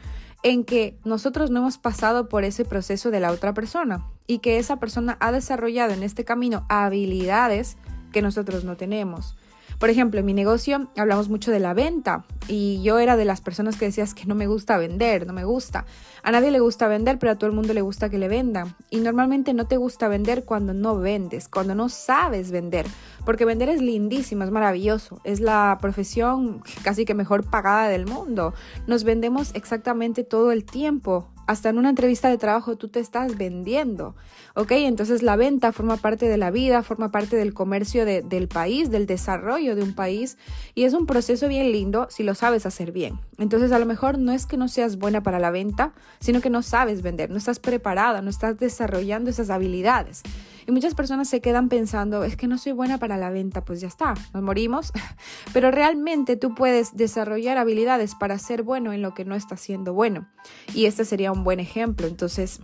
en 0.44 0.64
que 0.64 1.00
nosotros 1.04 1.50
no 1.50 1.62
hemos 1.62 1.80
pasado 1.80 2.30
por 2.30 2.44
ese 2.44 2.64
proceso 2.64 3.10
de 3.10 3.20
la 3.20 3.32
otra 3.32 3.56
persona 3.56 4.06
y 4.28 4.38
que 4.38 4.60
esa 4.60 4.76
persona 4.76 5.18
ha 5.20 5.32
desarrollado 5.32 5.94
en 5.94 6.04
este 6.04 6.26
camino 6.26 6.64
habilidades 6.70 7.76
que 8.12 8.22
nosotros 8.22 8.64
no 8.64 8.78
tenemos. 8.78 9.36
Por 9.84 9.90
ejemplo, 9.90 10.22
en 10.22 10.26
mi 10.26 10.34
negocio 10.34 10.88
hablamos 10.96 11.28
mucho 11.28 11.52
de 11.52 11.60
la 11.60 11.74
venta 11.74 12.24
y 12.48 12.82
yo 12.84 13.00
era 13.00 13.18
de 13.18 13.26
las 13.26 13.42
personas 13.42 13.76
que 13.76 13.84
decías 13.84 14.14
que 14.14 14.26
no 14.26 14.34
me 14.34 14.48
gusta 14.48 14.78
vender, 14.78 15.28
no 15.28 15.34
me 15.34 15.44
gusta. 15.44 15.86
A 16.24 16.32
nadie 16.32 16.52
le 16.52 16.62
gusta 16.62 16.88
vender, 16.88 17.20
pero 17.20 17.34
a 17.34 17.36
todo 17.36 17.50
el 17.50 17.56
mundo 17.56 17.74
le 17.74 17.82
gusta 17.82 18.08
que 18.08 18.18
le 18.18 18.30
vendan. 18.30 18.78
Y 18.90 19.02
normalmente 19.02 19.54
no 19.54 19.68
te 19.68 19.76
gusta 19.76 20.08
vender 20.08 20.46
cuando 20.46 20.74
no 20.74 20.98
vendes, 21.00 21.50
cuando 21.50 21.76
no 21.76 21.90
sabes 21.90 22.50
vender, 22.50 22.86
porque 23.26 23.44
vender 23.44 23.68
es 23.68 23.82
lindísimo, 23.82 24.46
es 24.46 24.52
maravilloso, 24.52 25.20
es 25.26 25.42
la 25.42 25.78
profesión 25.82 26.64
casi 26.82 27.04
que 27.04 27.14
mejor 27.14 27.44
pagada 27.44 27.90
del 27.90 28.06
mundo. 28.06 28.54
Nos 28.88 29.04
vendemos 29.04 29.52
exactamente 29.54 30.24
todo 30.24 30.54
el 30.54 30.64
tiempo 30.64 31.33
hasta 31.48 31.70
en 31.70 31.78
una 31.78 31.90
entrevista 31.90 32.30
de 32.30 32.38
trabajo 32.38 32.78
tú 32.78 32.88
te 32.88 33.00
estás 33.00 33.38
vendiendo, 33.38 34.16
¿ok? 34.56 34.72
Entonces 34.72 35.22
la 35.22 35.36
venta 35.36 35.72
forma 35.72 35.98
parte 35.98 36.28
de 36.28 36.38
la 36.38 36.52
vida, 36.52 36.84
forma 36.84 37.12
parte 37.12 37.36
del 37.36 37.54
comercio 37.54 38.06
del 38.06 38.48
país, 38.48 38.90
del 38.90 39.06
desarrollo 39.06 39.76
de 39.76 39.84
un 39.84 39.94
país 39.94 40.38
y 40.76 40.84
es 40.84 40.94
un 40.94 41.06
proceso 41.06 41.48
bien 41.48 41.72
lindo 41.72 42.08
si 42.10 42.24
lo 42.24 42.36
sabes 42.36 42.66
hacer 42.66 42.92
bien. 42.92 43.20
Entonces 43.38 43.72
a 43.72 43.80
lo 43.80 43.86
mejor 43.86 44.18
no 44.18 44.32
es 44.32 44.46
que 44.46 44.58
no 44.58 44.68
seas 44.68 44.98
buena 44.98 45.22
para 45.22 45.40
la 45.40 45.52
venta, 45.52 45.94
sino 46.20 46.42
que 46.42 46.50
no 46.50 46.62
sabes 46.62 47.02
vender, 47.02 47.30
no 47.30 47.38
estás 47.38 47.60
preparada, 47.60 48.22
no 48.22 48.30
estás 48.30 48.58
desarrollando 48.60 49.30
esas 49.30 49.50
habilidades. 49.50 50.24
Y 50.66 50.72
muchas 50.72 50.96
personas 50.96 51.28
se 51.28 51.42
quedan 51.42 51.70
pensando, 51.70 52.24
es 52.24 52.36
que 52.36 52.48
no 52.48 52.58
soy 52.58 52.72
buena 52.72 52.98
para 52.98 53.18
la 53.18 53.30
venta, 53.30 53.66
pues 53.66 53.82
ya 53.82 53.88
está, 53.88 54.14
nos 54.34 54.44
morimos. 54.44 54.92
Pero 55.54 55.72
realmente 55.72 56.36
tú 56.36 56.56
puedes 56.56 56.96
desarrollar 56.96 57.58
habilidades 57.58 58.16
para 58.16 58.38
ser 58.40 58.64
bueno 58.64 58.94
en 58.94 59.02
lo 59.02 59.14
que 59.14 59.26
no 59.26 59.36
está 59.36 59.58
siendo 59.58 59.94
bueno. 59.94 60.28
Y 60.74 60.86
este 60.86 61.06
sería 61.06 61.32
un 61.32 61.44
buen 61.44 61.60
ejemplo. 61.60 62.08
Entonces, 62.08 62.62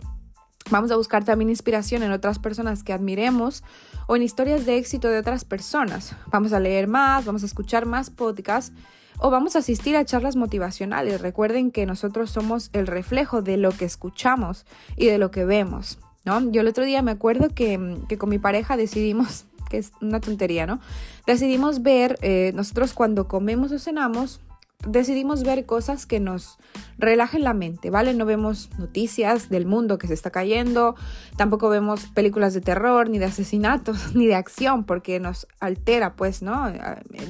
Vamos 0.70 0.92
a 0.92 0.96
buscar 0.96 1.24
también 1.24 1.50
inspiración 1.50 2.04
en 2.04 2.12
otras 2.12 2.38
personas 2.38 2.84
que 2.84 2.92
admiremos 2.92 3.64
o 4.06 4.14
en 4.14 4.22
historias 4.22 4.66
de 4.66 4.76
éxito 4.76 5.08
de 5.08 5.18
otras 5.18 5.44
personas. 5.44 6.14
Vamos 6.30 6.52
a 6.52 6.60
leer 6.60 6.86
más, 6.86 7.24
vamos 7.24 7.42
a 7.42 7.46
escuchar 7.46 7.86
más 7.86 8.10
podcasts 8.10 8.72
o 9.18 9.30
vamos 9.30 9.56
a 9.56 9.60
asistir 9.60 9.96
a 9.96 10.04
charlas 10.04 10.36
motivacionales. 10.36 11.20
Recuerden 11.20 11.72
que 11.72 11.86
nosotros 11.86 12.30
somos 12.30 12.70
el 12.72 12.86
reflejo 12.86 13.42
de 13.42 13.56
lo 13.56 13.72
que 13.72 13.84
escuchamos 13.84 14.64
y 14.96 15.06
de 15.06 15.18
lo 15.18 15.32
que 15.32 15.44
vemos. 15.44 15.98
¿No? 16.24 16.50
Yo 16.50 16.60
el 16.60 16.68
otro 16.68 16.84
día 16.84 17.02
me 17.02 17.10
acuerdo 17.10 17.48
que, 17.54 17.78
con 18.18 18.28
mi 18.28 18.38
pareja 18.38 18.76
decidimos, 18.76 19.46
que 19.70 19.78
es 19.78 19.92
una 20.00 20.20
tontería, 20.20 20.66
¿no? 20.66 20.80
Decidimos 21.26 21.82
ver, 21.82 22.18
eh, 22.22 22.52
nosotros 22.54 22.92
cuando 22.92 23.28
comemos 23.28 23.72
o 23.72 23.78
cenamos, 23.78 24.40
decidimos 24.86 25.42
ver 25.42 25.66
cosas 25.66 26.06
que 26.06 26.20
nos 26.20 26.58
relajen 26.98 27.44
la 27.44 27.52
mente, 27.52 27.90
¿vale? 27.90 28.14
No 28.14 28.24
vemos 28.24 28.70
noticias 28.78 29.50
del 29.50 29.66
mundo 29.66 29.98
que 29.98 30.06
se 30.06 30.14
está 30.14 30.30
cayendo, 30.30 30.96
tampoco 31.36 31.68
vemos 31.68 32.06
películas 32.06 32.54
de 32.54 32.60
terror, 32.60 33.08
ni 33.10 33.18
de 33.18 33.26
asesinatos, 33.26 34.14
ni 34.14 34.26
de 34.26 34.34
acción, 34.34 34.84
porque 34.84 35.20
nos 35.20 35.46
altera, 35.60 36.14
pues, 36.14 36.42
¿no? 36.42 36.70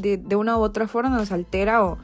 De, 0.01 0.17
de 0.17 0.37
una 0.37 0.57
u 0.57 0.61
otra 0.61 0.87
forma 0.87 1.11
nos 1.11 1.33
altera 1.33 1.85
o 1.85 1.99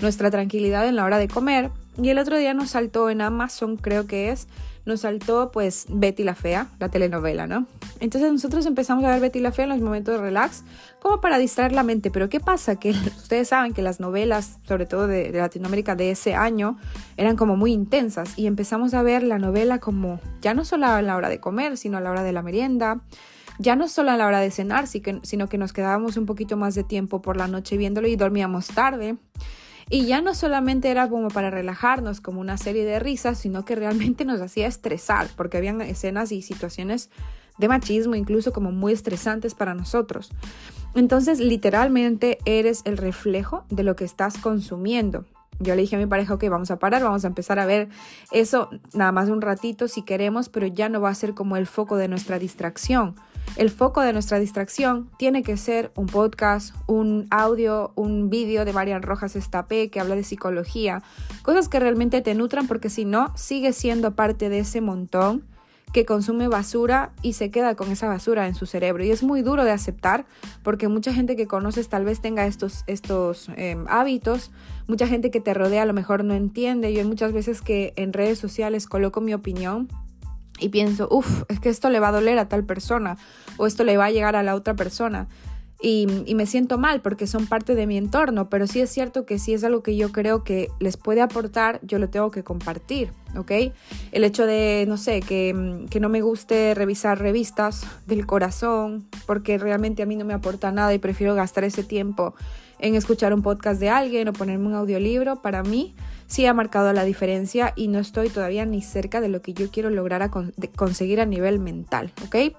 nuestra 0.00 0.30
tranquilidad 0.30 0.86
en 0.86 0.96
la 0.96 1.04
hora 1.04 1.18
de 1.18 1.28
comer. 1.28 1.70
Y 2.00 2.08
el 2.08 2.18
otro 2.18 2.36
día 2.36 2.54
nos 2.54 2.70
saltó 2.70 3.10
en 3.10 3.20
Amazon, 3.20 3.76
creo 3.76 4.06
que 4.06 4.30
es, 4.30 4.48
nos 4.84 5.00
saltó 5.00 5.50
pues 5.50 5.86
Betty 5.88 6.24
la 6.24 6.34
Fea, 6.34 6.68
la 6.78 6.88
telenovela, 6.88 7.46
¿no? 7.46 7.66
Entonces 8.00 8.32
nosotros 8.32 8.66
empezamos 8.66 9.04
a 9.04 9.10
ver 9.10 9.20
Betty 9.20 9.40
la 9.40 9.52
Fea 9.52 9.64
en 9.64 9.70
los 9.70 9.80
momentos 9.80 10.14
de 10.14 10.20
relax, 10.20 10.64
como 11.00 11.20
para 11.20 11.38
distraer 11.38 11.72
la 11.72 11.82
mente. 11.82 12.10
Pero 12.10 12.28
¿qué 12.28 12.40
pasa? 12.40 12.76
Que 12.76 12.90
ustedes 13.16 13.48
saben 13.48 13.72
que 13.72 13.82
las 13.82 14.00
novelas, 14.00 14.58
sobre 14.66 14.86
todo 14.86 15.06
de, 15.06 15.30
Latinoamérica 15.32 15.94
de 15.94 16.10
ese 16.10 16.34
año, 16.34 16.78
eran 17.16 17.36
como 17.36 17.56
muy 17.56 17.72
intensas 17.72 18.38
y 18.38 18.46
empezamos 18.46 18.94
a 18.94 19.02
ver 19.02 19.22
la 19.22 19.38
novela 19.38 19.78
como 19.78 20.20
ya 20.40 20.54
no 20.54 20.64
solo 20.64 20.86
a 20.86 21.02
la 21.02 21.16
hora 21.16 21.28
de 21.28 21.40
comer, 21.40 21.76
sino 21.76 21.98
a 21.98 22.00
la 22.00 22.10
hora 22.10 22.22
de 22.22 22.32
la 22.32 22.42
merienda. 22.42 23.00
Ya 23.58 23.76
no 23.76 23.88
solo 23.88 24.10
a 24.10 24.16
la 24.16 24.26
hora 24.26 24.40
de 24.40 24.50
cenar, 24.50 24.86
sino 24.86 25.48
que 25.48 25.58
nos 25.58 25.74
quedábamos 25.74 26.16
un 26.16 26.24
poquito 26.24 26.56
más 26.56 26.74
de 26.74 26.82
tiempo 26.82 27.20
por 27.20 27.36
la 27.36 27.46
noche 27.46 27.76
viéndolo 27.76 28.08
y 28.08 28.16
dormíamos 28.16 28.68
tarde. 28.68 29.18
Y 29.90 30.06
ya 30.06 30.20
no 30.20 30.34
solamente 30.34 30.88
era 30.88 31.08
como 31.08 31.28
para 31.28 31.50
relajarnos, 31.50 32.20
como 32.20 32.40
una 32.40 32.56
serie 32.56 32.84
de 32.84 33.00
risas, 33.00 33.38
sino 33.38 33.64
que 33.64 33.74
realmente 33.74 34.24
nos 34.24 34.40
hacía 34.40 34.68
estresar, 34.68 35.26
porque 35.36 35.58
habían 35.58 35.80
escenas 35.80 36.30
y 36.30 36.42
situaciones 36.42 37.10
de 37.58 37.68
machismo, 37.68 38.14
incluso 38.14 38.52
como 38.52 38.70
muy 38.70 38.92
estresantes 38.92 39.54
para 39.54 39.74
nosotros. 39.74 40.30
Entonces, 40.94 41.40
literalmente 41.40 42.38
eres 42.44 42.82
el 42.84 42.96
reflejo 42.96 43.64
de 43.68 43.82
lo 43.82 43.96
que 43.96 44.04
estás 44.04 44.38
consumiendo. 44.38 45.24
Yo 45.58 45.74
le 45.74 45.82
dije 45.82 45.96
a 45.96 45.98
mi 45.98 46.06
pareja, 46.06 46.34
ok, 46.34 46.44
vamos 46.48 46.70
a 46.70 46.78
parar, 46.78 47.02
vamos 47.02 47.24
a 47.24 47.28
empezar 47.28 47.58
a 47.58 47.66
ver 47.66 47.88
eso 48.30 48.70
nada 48.94 49.12
más 49.12 49.28
un 49.28 49.42
ratito 49.42 49.88
si 49.88 50.02
queremos, 50.02 50.48
pero 50.48 50.66
ya 50.68 50.88
no 50.88 51.00
va 51.00 51.10
a 51.10 51.14
ser 51.14 51.34
como 51.34 51.56
el 51.56 51.66
foco 51.66 51.96
de 51.96 52.08
nuestra 52.08 52.38
distracción. 52.38 53.16
El 53.56 53.70
foco 53.70 54.00
de 54.00 54.12
nuestra 54.12 54.38
distracción 54.38 55.10
tiene 55.18 55.42
que 55.42 55.56
ser 55.56 55.92
un 55.94 56.06
podcast, 56.06 56.74
un 56.86 57.26
audio, 57.30 57.92
un 57.94 58.30
vídeo 58.30 58.64
de 58.64 58.72
Marian 58.72 59.02
Rojas 59.02 59.36
Estapé 59.36 59.90
que 59.90 60.00
habla 60.00 60.14
de 60.14 60.24
psicología, 60.24 61.02
cosas 61.42 61.68
que 61.68 61.80
realmente 61.80 62.22
te 62.22 62.34
nutran 62.34 62.66
porque 62.66 62.88
si 62.88 63.04
no, 63.04 63.36
sigue 63.36 63.72
siendo 63.72 64.14
parte 64.14 64.48
de 64.48 64.60
ese 64.60 64.80
montón 64.80 65.44
que 65.92 66.04
consume 66.04 66.48
basura 66.48 67.12
y 67.22 67.32
se 67.32 67.50
queda 67.50 67.74
con 67.74 67.90
esa 67.90 68.06
basura 68.08 68.46
en 68.46 68.54
su 68.54 68.66
cerebro. 68.66 69.04
Y 69.04 69.10
es 69.10 69.22
muy 69.22 69.42
duro 69.42 69.64
de 69.64 69.72
aceptar 69.72 70.24
porque 70.62 70.88
mucha 70.88 71.12
gente 71.12 71.36
que 71.36 71.46
conoces 71.46 71.88
tal 71.88 72.04
vez 72.04 72.20
tenga 72.20 72.46
estos, 72.46 72.84
estos 72.86 73.48
em, 73.56 73.84
hábitos, 73.88 74.52
mucha 74.86 75.06
gente 75.06 75.30
que 75.30 75.40
te 75.40 75.54
rodea 75.54 75.82
a 75.82 75.86
lo 75.86 75.92
mejor 75.92 76.24
no 76.24 76.34
entiende. 76.34 76.92
Yo 76.92 77.04
muchas 77.04 77.32
veces 77.32 77.60
que 77.60 77.92
en 77.96 78.12
redes 78.12 78.38
sociales 78.38 78.86
coloco 78.86 79.20
mi 79.20 79.34
opinión 79.34 79.88
y 80.60 80.68
pienso, 80.68 81.08
uff, 81.10 81.42
es 81.48 81.60
que 81.60 81.68
esto 81.68 81.90
le 81.90 82.00
va 82.00 82.08
a 82.08 82.12
doler 82.12 82.38
a 82.38 82.48
tal 82.48 82.64
persona 82.64 83.16
o 83.56 83.66
esto 83.66 83.84
le 83.84 83.96
va 83.96 84.06
a 84.06 84.10
llegar 84.10 84.36
a 84.36 84.42
la 84.42 84.54
otra 84.54 84.74
persona. 84.74 85.28
y, 85.82 86.06
me 86.34 86.44
siento 86.44 86.76
mal 86.76 87.00
porque 87.00 87.26
son 87.26 87.46
parte 87.46 87.74
de 87.74 87.86
mi 87.86 87.96
entorno, 87.96 88.50
pero 88.50 88.66
sí 88.66 88.80
es 88.80 88.90
cierto 88.90 89.24
que 89.24 89.38
si 89.38 89.54
es 89.54 89.64
algo 89.64 89.82
que 89.82 89.96
yo 89.96 90.12
creo 90.12 90.44
que 90.44 90.68
les 90.78 90.98
puede 90.98 91.22
aportar, 91.22 91.80
yo 91.82 91.98
lo 91.98 92.10
tengo 92.10 92.30
que 92.30 92.44
compartir, 92.44 93.12
¿ok? 93.34 93.72
El 94.12 94.24
hecho 94.24 94.44
de, 94.44 94.84
no 94.86 94.98
sé, 94.98 95.20
que, 95.20 95.86
que 95.88 95.98
no 95.98 96.10
me 96.10 96.20
guste 96.20 96.74
revisar 96.74 97.18
revistas 97.18 97.86
del 98.06 98.26
corazón 98.26 99.06
porque 99.26 99.56
realmente 99.56 100.02
a 100.02 100.06
mí 100.06 100.16
no 100.16 100.26
me 100.26 100.34
aporta 100.34 100.70
nada 100.70 100.92
y 100.92 100.98
prefiero 100.98 101.34
gastar 101.34 101.64
ese 101.64 101.82
tiempo 101.82 102.34
en 102.78 102.94
escuchar 102.94 103.32
un 103.32 103.42
podcast 103.42 103.80
de 103.80 103.88
alguien 103.88 104.28
o 104.28 104.32
ponerme 104.34 104.66
un 104.66 104.74
audiolibro, 104.74 105.40
para 105.40 105.62
mí 105.62 105.94
sí 106.30 106.46
ha 106.46 106.54
marcado 106.54 106.92
la 106.92 107.04
diferencia 107.04 107.72
y 107.74 107.88
no 107.88 107.98
estoy 107.98 108.28
todavía 108.28 108.64
ni 108.64 108.82
cerca 108.82 109.20
de 109.20 109.28
lo 109.28 109.42
que 109.42 109.52
yo 109.52 109.70
quiero 109.70 109.90
lograr 109.90 110.22
a 110.22 110.30
conseguir 110.76 111.20
a 111.20 111.26
nivel 111.26 111.58
mental, 111.58 112.12
¿ok? 112.24 112.54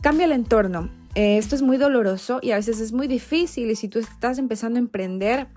Cambia 0.00 0.26
el 0.26 0.32
entorno. 0.32 0.88
Eh, 1.16 1.36
esto 1.36 1.56
es 1.56 1.62
muy 1.62 1.76
doloroso 1.76 2.38
y 2.40 2.52
a 2.52 2.56
veces 2.56 2.80
es 2.80 2.92
muy 2.92 3.08
difícil 3.08 3.68
y 3.70 3.74
si 3.74 3.88
tú 3.88 3.98
estás 3.98 4.38
empezando 4.38 4.78
a 4.78 4.80
emprender, 4.80 5.48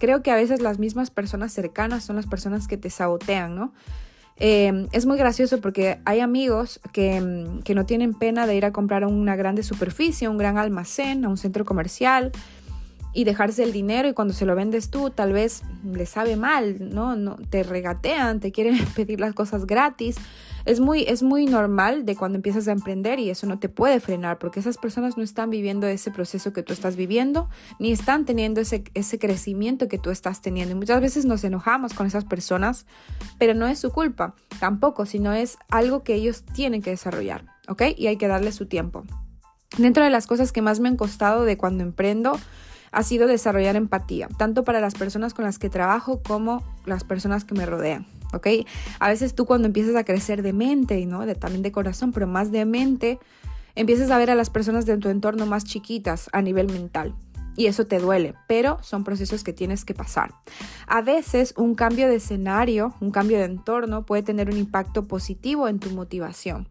creo 0.00 0.22
que 0.22 0.32
a 0.32 0.34
veces 0.34 0.60
las 0.60 0.80
mismas 0.80 1.10
personas 1.10 1.52
cercanas 1.52 2.04
son 2.04 2.16
las 2.16 2.26
personas 2.26 2.66
que 2.66 2.76
te 2.76 2.90
sabotean, 2.90 3.54
¿no? 3.54 3.72
Eh, 4.42 4.88
es 4.90 5.06
muy 5.06 5.16
gracioso 5.16 5.60
porque 5.60 6.00
hay 6.04 6.18
amigos 6.18 6.80
que, 6.92 7.46
que, 7.62 7.74
no 7.74 7.86
tienen 7.86 8.14
pena 8.14 8.46
de 8.46 8.56
ir 8.56 8.64
a 8.64 8.72
comprar 8.72 9.04
una 9.04 9.36
grande 9.36 9.62
superficie, 9.62 10.28
un 10.28 10.38
gran 10.38 10.56
almacén, 10.56 11.24
a 11.24 11.28
un 11.28 11.36
centro 11.36 11.64
comercial 11.64 12.32
y 13.12 13.24
dejarse 13.24 13.62
el 13.62 13.72
dinero 13.72 14.08
y 14.08 14.12
cuando 14.12 14.34
se 14.34 14.46
lo 14.46 14.54
vendes 14.54 14.90
tú 14.90 15.10
tal 15.10 15.32
vez 15.32 15.62
le 15.84 16.06
sabe 16.06 16.36
mal, 16.36 16.94
¿no? 16.94 17.16
no 17.16 17.36
te 17.50 17.62
regatean, 17.62 18.40
te 18.40 18.52
quieren 18.52 18.78
pedir 18.94 19.20
las 19.20 19.34
cosas 19.34 19.66
gratis 19.66 20.16
es 20.64 20.80
muy, 20.80 21.02
es 21.02 21.22
muy 21.22 21.46
normal 21.46 22.04
de 22.04 22.16
cuando 22.16 22.36
empiezas 22.36 22.68
a 22.68 22.72
emprender 22.72 23.18
y 23.18 23.30
eso 23.30 23.46
no 23.46 23.58
te 23.58 23.68
puede 23.68 24.00
frenar 24.00 24.38
porque 24.38 24.60
esas 24.60 24.76
personas 24.76 25.16
no 25.16 25.22
están 25.22 25.50
viviendo 25.50 25.86
ese 25.86 26.10
proceso 26.10 26.52
que 26.52 26.62
tú 26.62 26.72
estás 26.72 26.96
viviendo 26.96 27.48
ni 27.78 27.92
están 27.92 28.24
teniendo 28.24 28.60
ese, 28.60 28.84
ese 28.94 29.18
crecimiento 29.18 29.88
que 29.88 29.98
tú 29.98 30.10
estás 30.10 30.42
teniendo. 30.42 30.72
Y 30.72 30.78
muchas 30.78 31.00
veces 31.00 31.24
nos 31.24 31.44
enojamos 31.44 31.94
con 31.94 32.06
esas 32.06 32.24
personas, 32.24 32.86
pero 33.38 33.54
no 33.54 33.66
es 33.66 33.78
su 33.78 33.90
culpa 33.90 34.34
tampoco, 34.58 35.06
sino 35.06 35.32
es 35.32 35.56
algo 35.70 36.02
que 36.02 36.14
ellos 36.14 36.44
tienen 36.54 36.82
que 36.82 36.90
desarrollar, 36.90 37.46
¿ok? 37.68 37.82
Y 37.96 38.08
hay 38.08 38.16
que 38.16 38.28
darle 38.28 38.52
su 38.52 38.66
tiempo. 38.66 39.04
Dentro 39.78 40.04
de 40.04 40.10
las 40.10 40.26
cosas 40.26 40.52
que 40.52 40.62
más 40.62 40.80
me 40.80 40.88
han 40.88 40.96
costado 40.96 41.44
de 41.44 41.56
cuando 41.56 41.84
emprendo, 41.84 42.38
ha 42.92 43.02
sido 43.02 43.26
desarrollar 43.26 43.76
empatía, 43.76 44.28
tanto 44.36 44.64
para 44.64 44.80
las 44.80 44.94
personas 44.94 45.34
con 45.34 45.44
las 45.44 45.58
que 45.58 45.70
trabajo 45.70 46.22
como 46.22 46.62
las 46.86 47.04
personas 47.04 47.44
que 47.44 47.54
me 47.54 47.66
rodean. 47.66 48.06
¿ok? 48.32 48.46
A 48.98 49.08
veces 49.08 49.34
tú 49.34 49.46
cuando 49.46 49.66
empiezas 49.66 49.96
a 49.96 50.04
crecer 50.04 50.42
de 50.42 50.52
mente, 50.52 51.04
¿no? 51.06 51.26
De, 51.26 51.34
también 51.34 51.62
de 51.62 51.72
corazón, 51.72 52.12
pero 52.12 52.26
más 52.26 52.50
de 52.52 52.64
mente, 52.64 53.18
empiezas 53.74 54.10
a 54.10 54.18
ver 54.18 54.30
a 54.30 54.34
las 54.34 54.50
personas 54.50 54.86
de 54.86 54.96
tu 54.98 55.08
entorno 55.08 55.46
más 55.46 55.64
chiquitas 55.64 56.28
a 56.32 56.42
nivel 56.42 56.68
mental. 56.68 57.14
Y 57.56 57.66
eso 57.66 57.84
te 57.84 57.98
duele, 57.98 58.34
pero 58.46 58.78
son 58.82 59.04
procesos 59.04 59.44
que 59.44 59.52
tienes 59.52 59.84
que 59.84 59.92
pasar. 59.92 60.34
A 60.86 61.02
veces 61.02 61.52
un 61.56 61.74
cambio 61.74 62.08
de 62.08 62.16
escenario, 62.16 62.94
un 63.00 63.10
cambio 63.10 63.38
de 63.38 63.44
entorno 63.44 64.06
puede 64.06 64.22
tener 64.22 64.48
un 64.48 64.56
impacto 64.56 65.06
positivo 65.06 65.68
en 65.68 65.78
tu 65.78 65.90
motivación. 65.90 66.68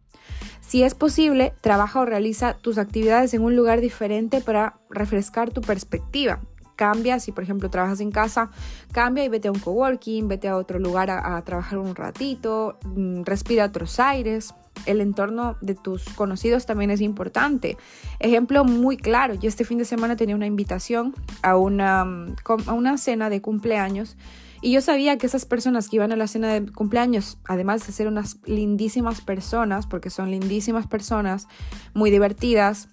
Si 0.70 0.84
es 0.84 0.94
posible, 0.94 1.52
trabaja 1.62 2.00
o 2.00 2.06
realiza 2.06 2.54
tus 2.54 2.78
actividades 2.78 3.34
en 3.34 3.42
un 3.42 3.56
lugar 3.56 3.82
diferente 3.82 4.40
para 4.40 4.80
refrescar 4.92 5.50
tu 5.50 5.62
perspectiva 5.62 6.42
cambia, 6.76 7.20
si 7.20 7.34
por 7.34 7.44
ejemplo 7.44 7.70
trabajas 7.70 8.00
en 8.00 8.10
casa, 8.10 8.52
cambia 8.94 9.26
y 9.26 9.30
vete 9.30 9.50
a 9.50 9.52
un 9.52 9.60
coworking, 9.60 10.30
vete 10.30 10.48
a 10.48 10.56
otro 10.56 10.80
lugar 10.80 11.10
a, 11.10 11.42
trabajar 11.42 11.78
un 11.78 11.94
ratito, 11.94 12.78
mm, 12.86 13.24
respira 13.24 13.66
otros 13.66 14.00
aires. 14.00 14.54
El 14.86 15.02
entorno 15.02 15.58
de 15.60 15.76
tus 15.76 16.08
conocidos 16.14 16.66
también 16.66 16.90
es 16.90 17.02
importante. 17.02 17.76
Ejemplo 18.20 18.64
muy 18.64 18.96
claro, 18.96 19.34
yo 19.34 19.50
este 19.50 19.66
fin 19.66 19.78
de 19.78 19.84
semana 19.84 20.16
tenía 20.16 20.38
una 20.38 20.46
invitación 20.46 21.14
a 21.42 21.58
una, 21.58 22.06
mm, 22.06 22.36
a 22.68 22.74
una 22.74 22.98
cena 22.98 23.30
de 23.30 23.42
cumpleaños 23.42 24.16
y 24.62 24.72
yo 24.72 24.82
sabía 24.82 25.18
que 25.18 25.28
esas 25.28 25.46
personas 25.46 25.88
que 25.88 25.98
iban 25.98 26.12
a 26.12 26.16
la 26.16 26.28
cena 26.28 26.54
de 26.54 26.72
cumpleaños, 26.72 27.38
además 27.46 27.86
de 27.86 27.94
ser 27.94 28.08
unas 28.08 28.38
lindísimas 28.46 29.22
personas, 29.22 29.88
porque 29.88 30.10
son 30.10 30.32
lindísimas 30.32 30.88
personas, 30.88 31.48
muy 31.94 32.12
divertidas, 32.12 32.90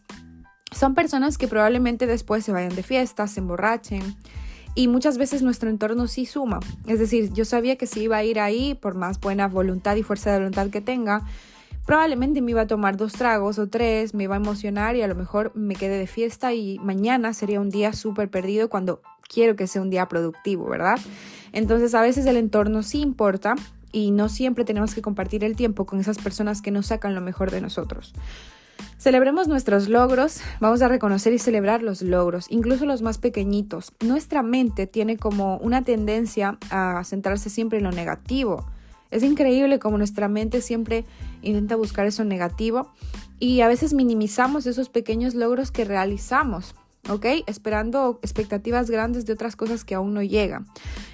son 0.72 0.94
personas 0.94 1.38
que 1.38 1.48
probablemente 1.48 2.06
después 2.06 2.44
se 2.44 2.52
vayan 2.52 2.74
de 2.74 2.82
fiesta, 2.82 3.26
se 3.26 3.40
emborrachen 3.40 4.16
y 4.74 4.88
muchas 4.88 5.16
veces 5.16 5.42
nuestro 5.42 5.70
entorno 5.70 6.06
sí 6.06 6.26
suma. 6.26 6.60
Es 6.86 6.98
decir, 6.98 7.32
yo 7.32 7.44
sabía 7.44 7.76
que 7.76 7.86
si 7.86 8.02
iba 8.02 8.18
a 8.18 8.24
ir 8.24 8.38
ahí, 8.38 8.74
por 8.74 8.94
más 8.94 9.18
buena 9.18 9.48
voluntad 9.48 9.96
y 9.96 10.02
fuerza 10.02 10.30
de 10.30 10.38
voluntad 10.38 10.68
que 10.68 10.82
tenga, 10.82 11.24
probablemente 11.86 12.42
me 12.42 12.50
iba 12.50 12.62
a 12.62 12.66
tomar 12.66 12.96
dos 12.96 13.14
tragos 13.14 13.58
o 13.58 13.68
tres, 13.68 14.12
me 14.12 14.24
iba 14.24 14.34
a 14.34 14.38
emocionar 14.38 14.94
y 14.94 15.02
a 15.02 15.08
lo 15.08 15.14
mejor 15.14 15.50
me 15.54 15.74
quedé 15.74 15.98
de 15.98 16.06
fiesta 16.06 16.52
y 16.52 16.78
mañana 16.80 17.32
sería 17.32 17.60
un 17.60 17.70
día 17.70 17.92
súper 17.94 18.28
perdido 18.28 18.68
cuando 18.68 19.00
quiero 19.28 19.56
que 19.56 19.66
sea 19.66 19.82
un 19.82 19.90
día 19.90 20.08
productivo, 20.08 20.68
¿verdad? 20.68 20.98
Entonces 21.52 21.94
a 21.94 22.02
veces 22.02 22.26
el 22.26 22.36
entorno 22.36 22.82
sí 22.82 23.00
importa 23.00 23.54
y 23.92 24.10
no 24.10 24.28
siempre 24.28 24.64
tenemos 24.64 24.94
que 24.94 25.02
compartir 25.02 25.44
el 25.44 25.56
tiempo 25.56 25.86
con 25.86 26.00
esas 26.00 26.18
personas 26.18 26.62
que 26.62 26.70
nos 26.70 26.86
sacan 26.86 27.14
lo 27.14 27.20
mejor 27.20 27.50
de 27.50 27.60
nosotros. 27.60 28.12
Celebremos 28.98 29.46
nuestros 29.46 29.88
logros, 29.88 30.40
vamos 30.60 30.82
a 30.82 30.88
reconocer 30.88 31.32
y 31.32 31.38
celebrar 31.38 31.82
los 31.82 32.02
logros, 32.02 32.46
incluso 32.50 32.86
los 32.86 33.02
más 33.02 33.18
pequeñitos. 33.18 33.92
Nuestra 34.00 34.42
mente 34.42 34.86
tiene 34.86 35.16
como 35.16 35.58
una 35.58 35.82
tendencia 35.82 36.58
a 36.70 37.02
centrarse 37.04 37.50
siempre 37.50 37.78
en 37.78 37.84
lo 37.84 37.92
negativo. 37.92 38.66
Es 39.10 39.22
increíble 39.22 39.78
como 39.78 39.98
nuestra 39.98 40.28
mente 40.28 40.60
siempre 40.60 41.04
intenta 41.42 41.76
buscar 41.76 42.06
eso 42.06 42.24
negativo 42.24 42.90
y 43.38 43.60
a 43.60 43.68
veces 43.68 43.94
minimizamos 43.94 44.66
esos 44.66 44.88
pequeños 44.88 45.34
logros 45.34 45.70
que 45.70 45.84
realizamos. 45.84 46.74
¿Ok? 47.08 47.26
Esperando 47.46 48.18
expectativas 48.22 48.90
grandes 48.90 49.26
de 49.26 49.32
otras 49.32 49.56
cosas 49.56 49.84
que 49.84 49.94
aún 49.94 50.14
no 50.14 50.22
llegan. 50.22 50.66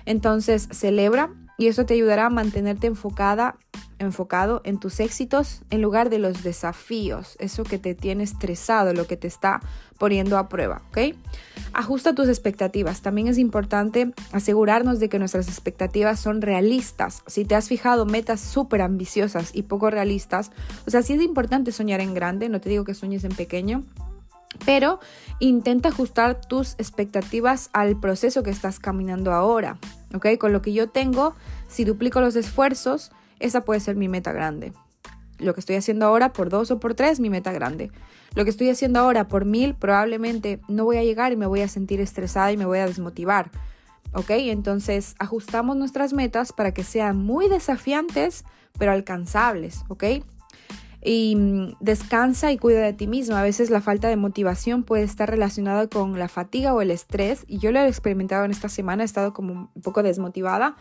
Entonces, 0.05 0.69
celebra 0.71 1.31
y 1.59 1.69
eso 1.69 1.87
te 1.87 1.95
ayudará 1.95 2.27
a 2.27 2.31
mantenerte 2.31 2.87
enfocada 2.87 3.57
enfocado 4.03 4.61
en 4.65 4.79
tus 4.79 5.01
éxitos 5.01 5.63
en 5.71 5.81
lugar 5.81 6.11
de 6.11 6.19
los 6.19 6.43
desafíos, 6.43 7.37
eso 7.39 7.65
que 7.65 7.79
te 7.79 7.95
tiene 7.95 8.25
estresado, 8.25 8.93
lo 8.93 9.07
que 9.07 9.17
te 9.17 9.27
está 9.27 9.61
poniendo 9.99 10.37
a 10.39 10.49
prueba, 10.49 10.83
¿ok? 10.89 11.17
Ajusta 11.73 12.15
tus 12.15 12.29
expectativas. 12.29 13.01
También 13.01 13.29
es 13.29 13.39
importante 13.39 14.13
asegurarnos 14.33 14.99
de 14.99 15.09
que 15.09 15.19
nuestras 15.19 15.49
expectativas 15.49 16.21
son 16.21 16.43
realistas. 16.43 17.23
Si 17.27 17.45
te 17.45 17.55
has 17.55 17.69
fijado 17.69 18.05
metas 18.05 18.41
súper 18.41 18.83
ambiciosas 18.83 19.51
y 19.55 19.63
poco 19.63 19.91
realistas, 19.91 20.51
o 20.87 20.91
sea, 20.91 21.03
sí 21.03 21.15
es 21.15 21.23
importante 21.23 21.73
soñar 21.73 22.01
en 22.01 22.15
grande, 22.15 22.49
no 22.49 22.61
te 22.61 22.69
digo 22.69 22.85
que 22.85 22.95
sueñes 22.95 23.25
en 23.25 23.35
pequeño, 23.35 23.85
pero 24.65 25.01
intenta 25.39 25.89
ajustar 25.89 26.41
tus 26.41 26.75
expectativas 26.79 27.71
al 27.73 27.99
proceso 27.99 28.43
que 28.43 28.51
estás 28.51 28.79
caminando 28.79 29.33
ahora, 29.33 29.79
¿ok? 30.15 30.39
Con 30.39 30.53
lo 30.53 30.63
que 30.63 30.73
yo 30.73 30.89
tengo, 30.89 31.35
si 31.69 31.85
duplico 31.85 32.21
los 32.21 32.37
esfuerzos, 32.37 33.11
esa 33.41 33.63
puede 33.63 33.81
ser 33.81 33.97
mi 33.97 34.09
meta 34.09 34.33
grande. 34.33 34.73
Lo 35.39 35.55
que 35.55 35.61
estoy 35.61 35.77
haciendo 35.77 36.07
ahora 36.07 36.33
por 36.33 36.49
dos 36.49 36.71
o 36.71 36.79
por 36.79 36.95
tres, 36.95 37.19
mi 37.19 37.29
meta 37.29 37.53
grande. 37.53 37.91
Lo 38.35 38.45
que 38.45 38.51
estoy 38.51 38.71
haciendo 38.71 39.01
ahora 39.01 39.29
por 39.29 39.45
mil, 39.45 39.75
probablemente 39.75 40.61
no 40.69 40.85
voy 40.85 40.97
a 40.97 41.05
llegar 41.05 41.33
y 41.33 41.37
me 41.37 41.47
voy 41.47 41.61
a 41.61 41.69
sentir 41.69 42.01
estresada 42.01 42.53
y 42.53 42.57
me 42.57 42.65
voy 42.65 42.79
a 42.79 42.87
desmotivar. 42.87 43.51
¿Ok? 44.15 44.31
Entonces 44.31 45.17
ajustamos 45.19 45.77
nuestras 45.77 46.13
metas 46.13 46.53
para 46.53 46.73
que 46.73 46.85
sean 46.85 47.17
muy 47.17 47.49
desafiantes, 47.49 48.45
pero 48.79 48.93
alcanzables. 48.93 49.85
¿Ok? 49.89 50.05
Y 51.05 51.37
mm, 51.37 51.77
descansa 51.81 52.53
y 52.53 52.59
cuida 52.59 52.81
de 52.81 52.93
ti 52.93 53.07
mismo. 53.07 53.37
A 53.37 53.43
veces 53.43 53.71
la 53.71 53.81
falta 53.81 54.09
de 54.09 54.17
motivación 54.17 54.83
puede 54.83 55.03
estar 55.03 55.29
relacionada 55.29 55.87
con 55.89 56.19
la 56.19 56.29
fatiga 56.29 56.75
o 56.75 56.81
el 56.81 56.91
estrés 56.91 57.45
y 57.47 57.59
yo 57.59 57.73
lo 57.73 57.81
he 57.81 57.89
experimentado 57.89 58.45
en 58.45 58.51
esta 58.51 58.69
semana, 58.69 59.03
he 59.03 59.07
estado 59.07 59.33
como 59.33 59.71
un 59.75 59.83
poco 59.83 60.03
desmotivada 60.03 60.77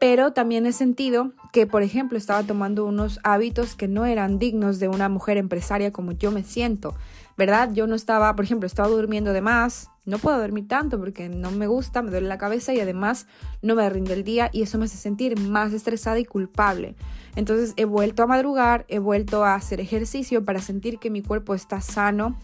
pero 0.00 0.32
también 0.32 0.64
he 0.64 0.72
sentido 0.72 1.32
que, 1.52 1.66
por 1.66 1.82
ejemplo, 1.82 2.16
estaba 2.16 2.42
tomando 2.42 2.86
unos 2.86 3.20
hábitos 3.22 3.74
que 3.74 3.86
no 3.86 4.06
eran 4.06 4.38
dignos 4.38 4.80
de 4.80 4.88
una 4.88 5.10
mujer 5.10 5.36
empresaria 5.36 5.92
como 5.92 6.12
yo 6.12 6.30
me 6.30 6.42
siento, 6.42 6.94
¿verdad? 7.40 7.72
Yo 7.72 7.86
no 7.86 7.94
estaba, 7.94 8.36
por 8.36 8.44
ejemplo, 8.44 8.66
estaba 8.66 8.90
durmiendo 8.90 9.32
de 9.32 9.40
más, 9.40 9.88
no 10.04 10.18
puedo 10.18 10.38
dormir 10.38 10.68
tanto 10.68 10.98
porque 10.98 11.30
no 11.30 11.50
me 11.50 11.68
gusta, 11.68 12.02
me 12.02 12.10
duele 12.10 12.28
la 12.28 12.36
cabeza 12.36 12.74
y 12.74 12.80
además 12.80 13.26
no 13.62 13.74
me 13.74 13.88
rinde 13.88 14.12
el 14.12 14.24
día 14.24 14.50
y 14.52 14.60
eso 14.60 14.76
me 14.76 14.84
hace 14.84 14.98
sentir 14.98 15.40
más 15.40 15.72
estresada 15.72 16.18
y 16.18 16.26
culpable. 16.26 16.96
Entonces 17.36 17.72
he 17.76 17.86
vuelto 17.86 18.22
a 18.22 18.26
madrugar, 18.26 18.84
he 18.88 18.98
vuelto 18.98 19.42
a 19.42 19.54
hacer 19.54 19.80
ejercicio 19.80 20.44
para 20.44 20.60
sentir 20.60 20.98
que 20.98 21.08
mi 21.08 21.22
cuerpo 21.22 21.54
está 21.54 21.80
sano. 21.80 22.36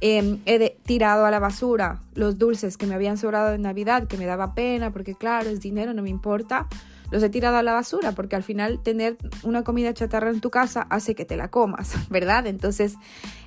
Em, 0.00 0.38
he 0.46 0.78
tirado 0.86 1.26
a 1.26 1.30
la 1.30 1.38
basura 1.38 2.00
los 2.14 2.38
dulces 2.38 2.78
que 2.78 2.86
me 2.86 2.94
habían 2.94 3.18
sobrado 3.18 3.50
de 3.50 3.58
Navidad, 3.58 4.08
que 4.08 4.16
me 4.16 4.24
daba 4.24 4.54
pena, 4.54 4.90
porque 4.90 5.14
claro, 5.14 5.50
es 5.50 5.60
dinero, 5.60 5.92
no 5.92 6.00
me 6.00 6.08
importa 6.08 6.66
los 7.10 7.22
he 7.22 7.30
tirado 7.30 7.56
a 7.56 7.62
la 7.62 7.72
basura 7.72 8.12
porque 8.12 8.36
al 8.36 8.42
final 8.42 8.82
tener 8.82 9.16
una 9.42 9.64
comida 9.64 9.92
chatarra 9.94 10.30
en 10.30 10.40
tu 10.40 10.50
casa 10.50 10.86
hace 10.90 11.14
que 11.14 11.24
te 11.24 11.36
la 11.36 11.48
comas, 11.48 11.94
¿verdad? 12.10 12.46
Entonces 12.46 12.94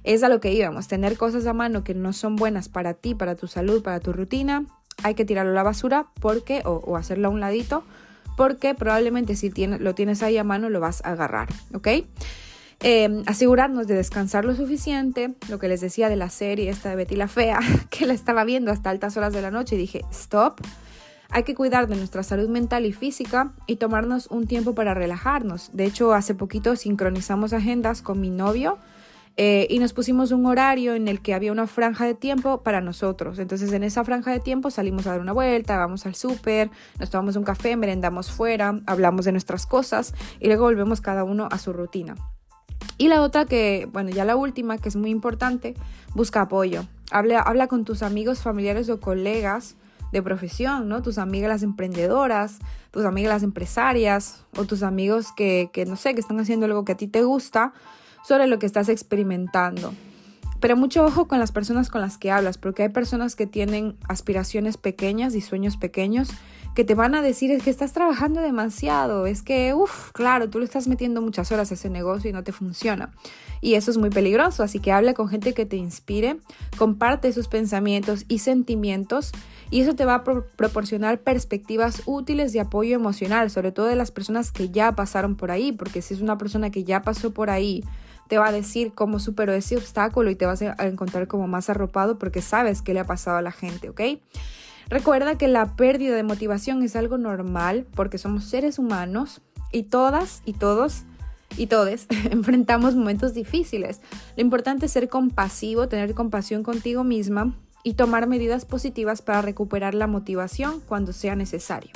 es 0.04 0.24
a 0.24 0.30
lo 0.30 0.40
que 0.40 0.52
íbamos, 0.54 0.88
tener 0.88 1.18
cosas 1.18 1.46
a 1.46 1.54
mano 1.54 1.84
que 1.84 1.94
no 1.94 2.14
son 2.14 2.36
buenas 2.36 2.70
para 2.70 2.94
ti, 2.94 3.16
para 3.16 3.36
tu 3.36 3.48
salud, 3.48 3.82
para 3.82 4.00
tu 4.00 4.14
rutina, 4.14 4.66
hay 5.04 5.16
que 5.16 5.26
tirarlo 5.26 5.52
a 5.52 5.56
la 5.56 5.64
basura 5.64 6.08
porque 6.20 6.62
o, 6.66 6.98
hacerlo 6.98 7.28
a 7.28 7.32
un 7.32 7.40
ladito 7.40 7.84
porque 8.38 8.74
probablemente 8.74 9.36
si 9.36 9.52
lo 9.56 9.96
tienes 9.96 10.24
ahí 10.24 10.38
a 10.38 10.44
mano 10.44 10.70
lo 10.70 10.80
vas 10.80 11.04
a 11.06 11.12
agarrar, 11.12 11.50
¿ok? 11.74 11.88
Em, 12.86 13.24
asegurarnos 13.28 13.88
de 13.88 13.96
descansar 13.96 14.44
lo 14.44 14.56
suficiente, 14.56 15.36
lo 15.48 15.58
que 15.58 15.70
les 15.70 15.80
decía 15.80 16.10
de 16.10 16.18
la 16.18 16.30
serie 16.30 16.70
esta 16.70 16.90
de 16.90 16.98
Betty 16.98 17.16
la 17.16 17.30
Fea, 17.30 17.60
que 17.90 18.06
la 18.06 18.14
estaba 18.14 18.44
viendo 18.44 18.72
hasta 18.72 18.90
altas 18.90 19.16
horas 19.16 19.34
de 19.34 19.42
la 19.42 19.52
noche 19.52 19.76
y 19.76 19.78
dije, 19.78 20.02
stop, 20.12 20.60
hay 21.30 21.44
que 21.44 21.56
cuidar 21.56 21.88
de 21.88 21.96
nuestra 21.96 22.24
salud 22.24 22.50
mental 22.50 22.86
y 22.86 22.94
física 22.94 23.54
y 23.68 23.78
tomarnos 23.78 24.28
un 24.28 24.48
tiempo 24.48 24.76
para 24.76 24.94
relajarnos. 24.94 25.72
De 25.74 25.86
hecho, 25.86 26.14
hace 26.14 26.36
poquito 26.36 26.76
sincronizamos 26.76 27.54
agendas 27.54 28.02
con 28.02 28.22
mi 28.22 28.30
novio 28.30 28.78
eh, 29.36 29.66
y 29.70 29.80
nos 29.80 29.94
pusimos 29.94 30.32
un 30.32 30.46
horario 30.46 30.94
en 30.94 31.08
el 31.08 31.20
que 31.20 31.34
había 31.34 31.52
una 31.52 31.66
franja 31.66 32.06
de 32.06 32.14
tiempo 32.14 32.62
para 32.62 32.82
nosotros. 32.82 33.40
Entonces 33.40 33.72
en 33.74 33.84
esa 33.84 34.04
franja 34.04 34.32
de 34.32 34.40
tiempo 34.40 34.70
salimos 34.70 35.08
a 35.08 35.12
dar 35.12 35.22
una 35.22 35.34
vuelta, 35.34 35.78
vamos 35.78 36.06
al 36.06 36.14
súper, 36.14 36.70
nos 37.00 37.10
tomamos 37.10 37.36
un 37.36 37.44
café, 37.44 37.76
merendamos 37.76 38.32
fuera, 38.32 38.80
hablamos 38.86 39.26
de 39.26 39.32
nuestras 39.32 39.66
cosas 39.66 40.14
y 40.40 40.48
luego 40.48 40.66
volvemos 40.66 41.02
cada 41.02 41.24
uno 41.24 41.48
a 41.50 41.58
su 41.58 41.74
rutina. 41.74 42.16
Y 43.00 43.08
la 43.08 43.22
otra 43.22 43.46
que, 43.46 43.88
bueno, 43.92 44.12
ya 44.12 44.24
la 44.24 44.36
última, 44.36 44.78
que 44.78 44.90
es 44.90 44.96
muy 44.96 45.10
importante, 45.10 45.74
busca 46.14 46.42
apoyo. 46.42 46.86
Habla, 47.10 47.40
habla 47.40 47.68
con 47.68 47.86
tus 47.86 48.04
amigos, 48.04 48.42
familiares 48.44 48.90
o 48.90 49.00
colegas 49.00 49.78
de 50.14 50.22
profesión, 50.22 50.88
¿no? 50.88 51.02
Tus 51.02 51.18
amigas 51.18 51.50
las 51.50 51.64
emprendedoras, 51.64 52.60
tus 52.92 53.04
amigas 53.04 53.34
las 53.34 53.44
empresarias 53.44 54.46
o 54.56 54.64
tus 54.64 54.84
amigos 54.84 55.34
que, 55.36 55.70
que 55.74 55.86
no 55.86 55.96
sé, 55.96 56.14
que 56.14 56.22
están 56.22 56.40
haciendo 56.40 56.68
algo 56.68 56.86
que 56.86 56.92
a 56.94 56.98
ti 56.98 57.08
te 57.08 57.24
gusta 57.24 57.74
sobre 58.24 58.48
lo 58.48 58.60
que 58.60 58.68
estás 58.68 58.90
experimentando. 58.90 59.94
Pero 60.64 60.78
mucho 60.78 61.04
ojo 61.04 61.28
con 61.28 61.40
las 61.40 61.52
personas 61.52 61.90
con 61.90 62.00
las 62.00 62.18
que 62.18 62.32
hablas, 62.32 62.58
porque 62.58 62.84
hay 62.84 62.90
personas 62.90 63.36
que 63.36 63.46
tienen 63.46 63.98
aspiraciones 64.08 64.78
pequeñas 64.78 65.36
y 65.36 65.42
sueños 65.42 65.76
pequeños 65.76 66.30
que 66.74 66.86
te 66.86 66.96
van 66.96 67.16
a 67.16 67.22
decir 67.22 67.52
es 67.52 67.64
que 67.64 67.70
estás 67.70 67.92
trabajando 67.92 68.40
demasiado, 68.40 69.26
es 69.26 69.42
que, 69.42 69.74
uff, 69.74 70.12
claro, 70.14 70.50
tú 70.50 70.60
le 70.60 70.66
estás 70.66 70.88
metiendo 70.88 71.22
muchas 71.22 71.52
horas 71.52 71.70
a 71.72 71.74
ese 71.74 71.90
negocio 71.90 72.30
y 72.30 72.34
no 72.34 72.46
te 72.46 72.54
funciona. 72.54 73.12
Y 73.60 73.74
eso 73.74 73.92
es 73.92 73.98
muy 73.98 74.10
peligroso, 74.10 74.64
así 74.64 74.80
que 74.80 74.94
habla 74.94 75.14
con 75.14 75.28
gente 75.28 75.54
que 75.54 75.66
te 75.66 75.76
inspire, 75.76 76.38
comparte 76.78 77.34
sus 77.34 77.50
pensamientos 77.50 78.24
y 78.30 78.40
sentimientos 78.40 79.34
y 79.70 79.82
eso 79.82 79.96
te 79.96 80.06
va 80.06 80.16
a 80.16 80.24
proporcionar 80.24 81.20
perspectivas 81.20 82.04
útiles 82.06 82.54
de 82.54 82.62
apoyo 82.62 82.96
emocional, 82.96 83.50
sobre 83.50 83.74
todo 83.74 83.88
de 83.88 83.98
las 83.98 84.12
personas 84.12 84.54
que 84.54 84.70
ya 84.70 84.94
pasaron 84.94 85.36
por 85.36 85.52
ahí, 85.52 85.74
porque 85.74 86.02
si 86.02 86.14
es 86.14 86.22
una 86.22 86.38
persona 86.38 86.70
que 86.70 86.86
ya 86.86 87.02
pasó 87.02 87.34
por 87.34 87.50
ahí, 87.50 87.84
te 88.34 88.40
va 88.40 88.48
a 88.48 88.52
decir 88.52 88.94
cómo 88.96 89.20
superó 89.20 89.54
ese 89.54 89.78
obstáculo 89.78 90.32
y 90.32 90.36
te 90.36 90.48
vas 90.48 90.60
a 90.64 90.88
encontrar 90.88 91.28
como 91.28 91.48
más 91.48 91.70
arropado 91.70 92.18
porque 92.18 92.42
sabes 92.42 92.82
qué 92.82 92.96
le 92.96 93.02
ha 93.02 93.06
pasado 93.06 93.38
a 93.38 93.44
la 93.44 93.52
gente, 93.52 93.90
¿ok? 93.90 94.02
Recuerda 94.90 95.38
que 95.38 95.48
la 95.48 95.76
pérdida 95.76 96.16
de 96.16 96.24
motivación 96.24 96.82
es 96.82 96.96
algo 96.96 97.20
normal 97.20 97.86
porque 97.94 98.18
somos 98.18 98.46
seres 98.46 98.80
humanos 98.80 99.42
y 99.72 99.84
todas 99.84 100.42
y 100.46 100.54
todos 100.54 101.04
y 101.58 101.68
todos 101.68 102.08
enfrentamos 102.32 102.96
momentos 102.96 103.36
difíciles. 103.36 104.02
Lo 104.36 104.42
importante 104.42 104.88
es 104.88 104.92
ser 104.94 105.10
compasivo, 105.10 105.88
tener 105.88 106.16
compasión 106.16 106.64
contigo 106.64 107.04
misma 107.04 107.54
y 107.84 107.94
tomar 107.94 108.26
medidas 108.26 108.66
positivas 108.66 109.22
para 109.22 109.44
recuperar 109.44 109.94
la 109.94 110.08
motivación 110.08 110.80
cuando 110.88 111.14
sea 111.14 111.36
necesario. 111.36 111.92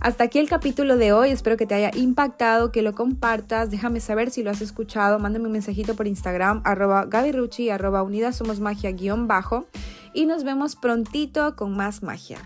Hasta 0.00 0.24
aquí 0.24 0.38
el 0.38 0.48
capítulo 0.48 0.96
de 0.96 1.12
hoy, 1.12 1.28
espero 1.28 1.58
que 1.58 1.66
te 1.66 1.74
haya 1.74 1.90
impactado, 1.94 2.72
que 2.72 2.80
lo 2.80 2.94
compartas, 2.94 3.70
déjame 3.70 4.00
saber 4.00 4.30
si 4.30 4.42
lo 4.42 4.50
has 4.50 4.62
escuchado, 4.62 5.18
mándame 5.18 5.44
un 5.44 5.52
mensajito 5.52 5.94
por 5.94 6.06
Instagram, 6.06 6.62
arroba 6.64 7.04
gabirucci, 7.04 7.68
arroba 7.68 8.02
unidas 8.02 8.34
somos 8.34 8.60
magia 8.60 8.92
guion 8.92 9.28
bajo, 9.28 9.66
y 10.14 10.24
nos 10.24 10.42
vemos 10.42 10.74
prontito 10.74 11.54
con 11.54 11.76
más 11.76 12.02
magia. 12.02 12.38